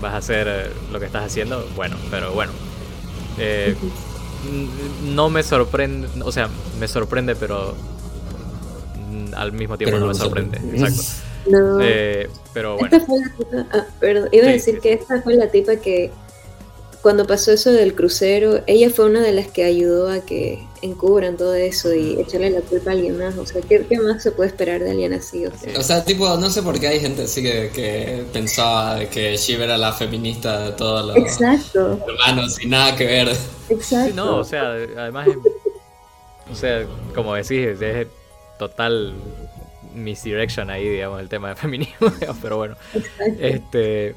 vas 0.00 0.14
a 0.14 0.16
hacer 0.16 0.72
lo 0.92 0.98
que 0.98 1.06
estás 1.06 1.24
haciendo. 1.24 1.66
Bueno, 1.76 1.96
pero 2.10 2.32
bueno. 2.32 2.52
Eh, 3.38 3.76
no 5.04 5.30
me 5.30 5.42
sorprende, 5.42 6.08
o 6.24 6.32
sea, 6.32 6.48
me 6.78 6.88
sorprende, 6.88 7.36
pero 7.36 7.74
al 9.34 9.52
mismo 9.52 9.76
tiempo 9.78 9.98
no, 9.98 10.06
me 10.06 10.14
sorprende. 10.14 10.58
Exacto. 10.58 11.02
Eh, 11.82 12.28
pero 12.52 12.76
bueno. 12.76 12.98
Ah, 13.72 13.86
perdón, 13.98 14.28
iba 14.32 14.48
a 14.48 14.52
decir 14.52 14.80
que 14.80 14.92
esta 14.92 15.22
fue 15.22 15.34
la 15.34 15.50
tipa 15.50 15.76
que 15.76 16.10
cuando 17.02 17.26
pasó 17.26 17.52
eso 17.52 17.72
del 17.72 17.94
crucero, 17.94 18.62
ella 18.66 18.90
fue 18.90 19.06
una 19.06 19.20
de 19.20 19.32
las 19.32 19.48
que 19.48 19.64
ayudó 19.64 20.10
a 20.10 20.20
que 20.20 20.62
encubran 20.82 21.36
todo 21.36 21.54
eso 21.54 21.94
y 21.94 22.20
echarle 22.20 22.50
la 22.50 22.60
culpa 22.60 22.90
a 22.90 22.92
alguien 22.92 23.18
más. 23.18 23.36
O 23.38 23.46
sea, 23.46 23.62
¿qué, 23.62 23.86
más 23.98 24.22
se 24.22 24.32
puede 24.32 24.50
esperar 24.50 24.82
de 24.82 24.90
alguien 24.90 25.14
así? 25.14 25.44
O 25.46 25.82
sea, 25.82 26.04
tipo, 26.04 26.36
no 26.36 26.50
sé 26.50 26.62
por 26.62 26.78
qué 26.78 26.88
hay 26.88 27.00
gente 27.00 27.22
así 27.22 27.42
que, 27.42 28.24
pensaba 28.32 29.00
que 29.06 29.36
Shiv 29.36 29.62
era 29.62 29.78
la 29.78 29.92
feminista 29.92 30.66
de 30.66 30.72
todos 30.72 31.06
los 31.06 31.16
Exacto. 31.16 31.98
hermanos 32.06 32.60
y 32.62 32.68
nada 32.68 32.94
que 32.96 33.06
ver. 33.06 33.36
Exacto. 33.70 34.14
no, 34.14 34.36
o 34.38 34.44
sea, 34.44 34.72
además, 34.72 35.28
o 36.50 36.54
sea, 36.54 36.84
como 37.14 37.34
decís, 37.34 37.66
es 37.80 38.06
total 38.60 39.14
misdirection 39.94 40.70
ahí, 40.70 40.86
digamos, 40.86 41.18
el 41.20 41.28
tema 41.28 41.48
de 41.48 41.56
feminismo, 41.64 42.12
pero 42.40 42.58
bueno. 42.58 42.76
Este 43.40 44.14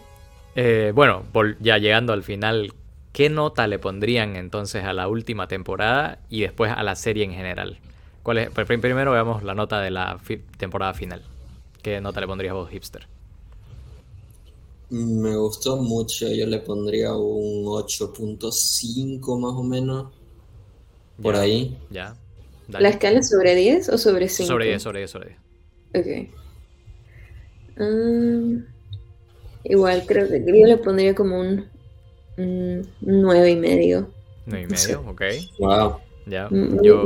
eh, 0.55 0.91
bueno, 0.93 1.23
ya 1.59 1.77
llegando 1.77 2.13
al 2.13 2.23
final, 2.23 2.73
¿qué 3.11 3.29
nota 3.29 3.67
le 3.67 3.79
pondrían 3.79 4.35
entonces 4.35 4.83
a 4.83 4.93
la 4.93 5.07
última 5.07 5.47
temporada 5.47 6.19
y 6.29 6.41
después 6.41 6.71
a 6.71 6.83
la 6.83 6.95
serie 6.95 7.23
en 7.23 7.31
general? 7.31 7.79
¿Cuál 8.21 8.37
es? 8.37 8.49
Primero 8.49 9.11
veamos 9.11 9.43
la 9.43 9.55
nota 9.55 9.81
de 9.81 9.91
la 9.91 10.19
temporada 10.57 10.93
final. 10.93 11.23
¿Qué 11.81 11.99
nota 12.01 12.21
le 12.21 12.27
pondrías 12.27 12.53
vos, 12.53 12.69
hipster? 12.69 13.07
Me 14.89 15.35
gustó 15.35 15.77
mucho, 15.77 16.27
yo 16.27 16.45
le 16.45 16.59
pondría 16.59 17.15
un 17.15 17.65
8.5 17.65 19.39
más 19.39 19.53
o 19.53 19.63
menos. 19.63 20.11
Por 21.21 21.35
ahí. 21.35 21.77
Ya. 21.89 22.15
¿La 22.67 22.89
escala 22.89 23.19
es 23.19 23.29
sobre 23.29 23.55
10 23.55 23.89
o 23.89 23.97
sobre 23.97 24.29
5? 24.29 24.47
Sobre 24.47 24.65
10, 24.67 24.81
sobre 24.81 24.99
10, 24.99 25.11
sobre 25.11 25.37
10. 25.93 26.29
Ok. 27.77 27.79
Um, 27.79 28.63
Igual 29.63 30.03
creo 30.05 30.27
que 30.27 30.43
yo 30.45 30.67
le 30.67 30.77
pondría 30.77 31.15
como 31.15 31.39
un, 31.39 31.65
nueve 33.01 33.51
y 33.51 33.55
medio. 33.55 34.09
Nueve 34.45 34.67
y 34.67 34.71
medio, 34.71 35.01
ok. 35.07 35.21
Wow. 35.59 35.97
Ya. 36.25 36.49
Yo 36.81 37.05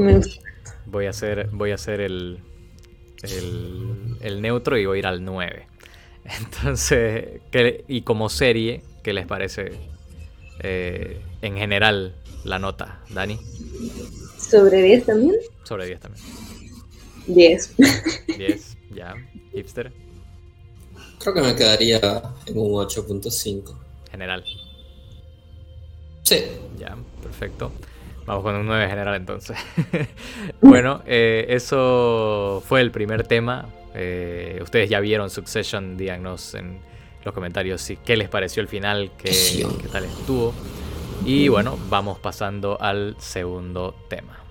voy 0.86 1.06
a 1.06 1.10
hacer, 1.10 1.50
voy 1.52 1.72
a 1.72 1.76
hacer 1.76 2.02
el, 2.02 2.40
el, 4.22 4.42
neutro 4.42 4.78
y 4.78 4.86
voy 4.86 4.98
a 4.98 5.00
ir 5.00 5.08
al 5.08 5.24
9. 5.24 5.68
Entonces, 6.40 7.42
y 7.88 8.02
como 8.02 8.30
serie, 8.30 8.82
¿qué 9.04 9.14
les 9.14 9.28
parece 9.28 9.74
eh, 10.62 11.22
en 11.42 11.58
general 11.58 12.16
la 12.44 12.58
nota, 12.58 13.02
Dani? 13.14 13.40
¿Sobre 14.38 14.82
10 14.82 15.06
también? 15.06 15.36
Sobre 15.64 15.86
10 15.86 16.00
también. 16.00 16.26
10. 17.28 17.76
10, 18.38 18.78
ya. 18.96 19.16
Hipster. 19.54 19.92
Creo 21.20 21.34
que 21.34 21.42
me 21.42 21.56
quedaría 21.56 22.00
en 22.46 22.58
un 22.58 22.72
8.5. 22.74 23.76
General. 24.12 24.44
Sí. 26.24 26.44
Ya, 26.78 26.96
perfecto. 27.22 27.72
Vamos 28.26 28.44
con 28.44 28.56
un 28.56 28.66
9 28.66 28.88
general 28.90 29.16
entonces. 29.16 29.58
bueno, 30.62 31.02
eh, 31.06 31.46
eso 31.50 32.62
fue 32.66 32.82
el 32.82 32.92
primer 32.92 33.26
tema. 33.26 33.70
Eh, 33.96 34.60
ustedes 34.62 34.90
ya 34.90 35.00
vieron 35.00 35.30
Succession, 35.30 35.98
díganos 35.98 36.54
en 36.54 36.80
los 37.24 37.34
comentarios 37.34 37.82
si, 37.82 37.98
qué 37.98 38.16
les 38.16 38.30
pareció 38.30 38.62
el 38.62 38.68
final, 38.68 39.12
qué, 39.18 39.32
qué 39.82 39.88
tal 39.88 40.04
estuvo. 40.04 40.54
Y 41.26 41.48
bueno, 41.50 41.78
vamos 41.90 42.20
pasando 42.20 42.80
al 42.80 43.16
segundo 43.20 43.94
tema. 44.08 44.47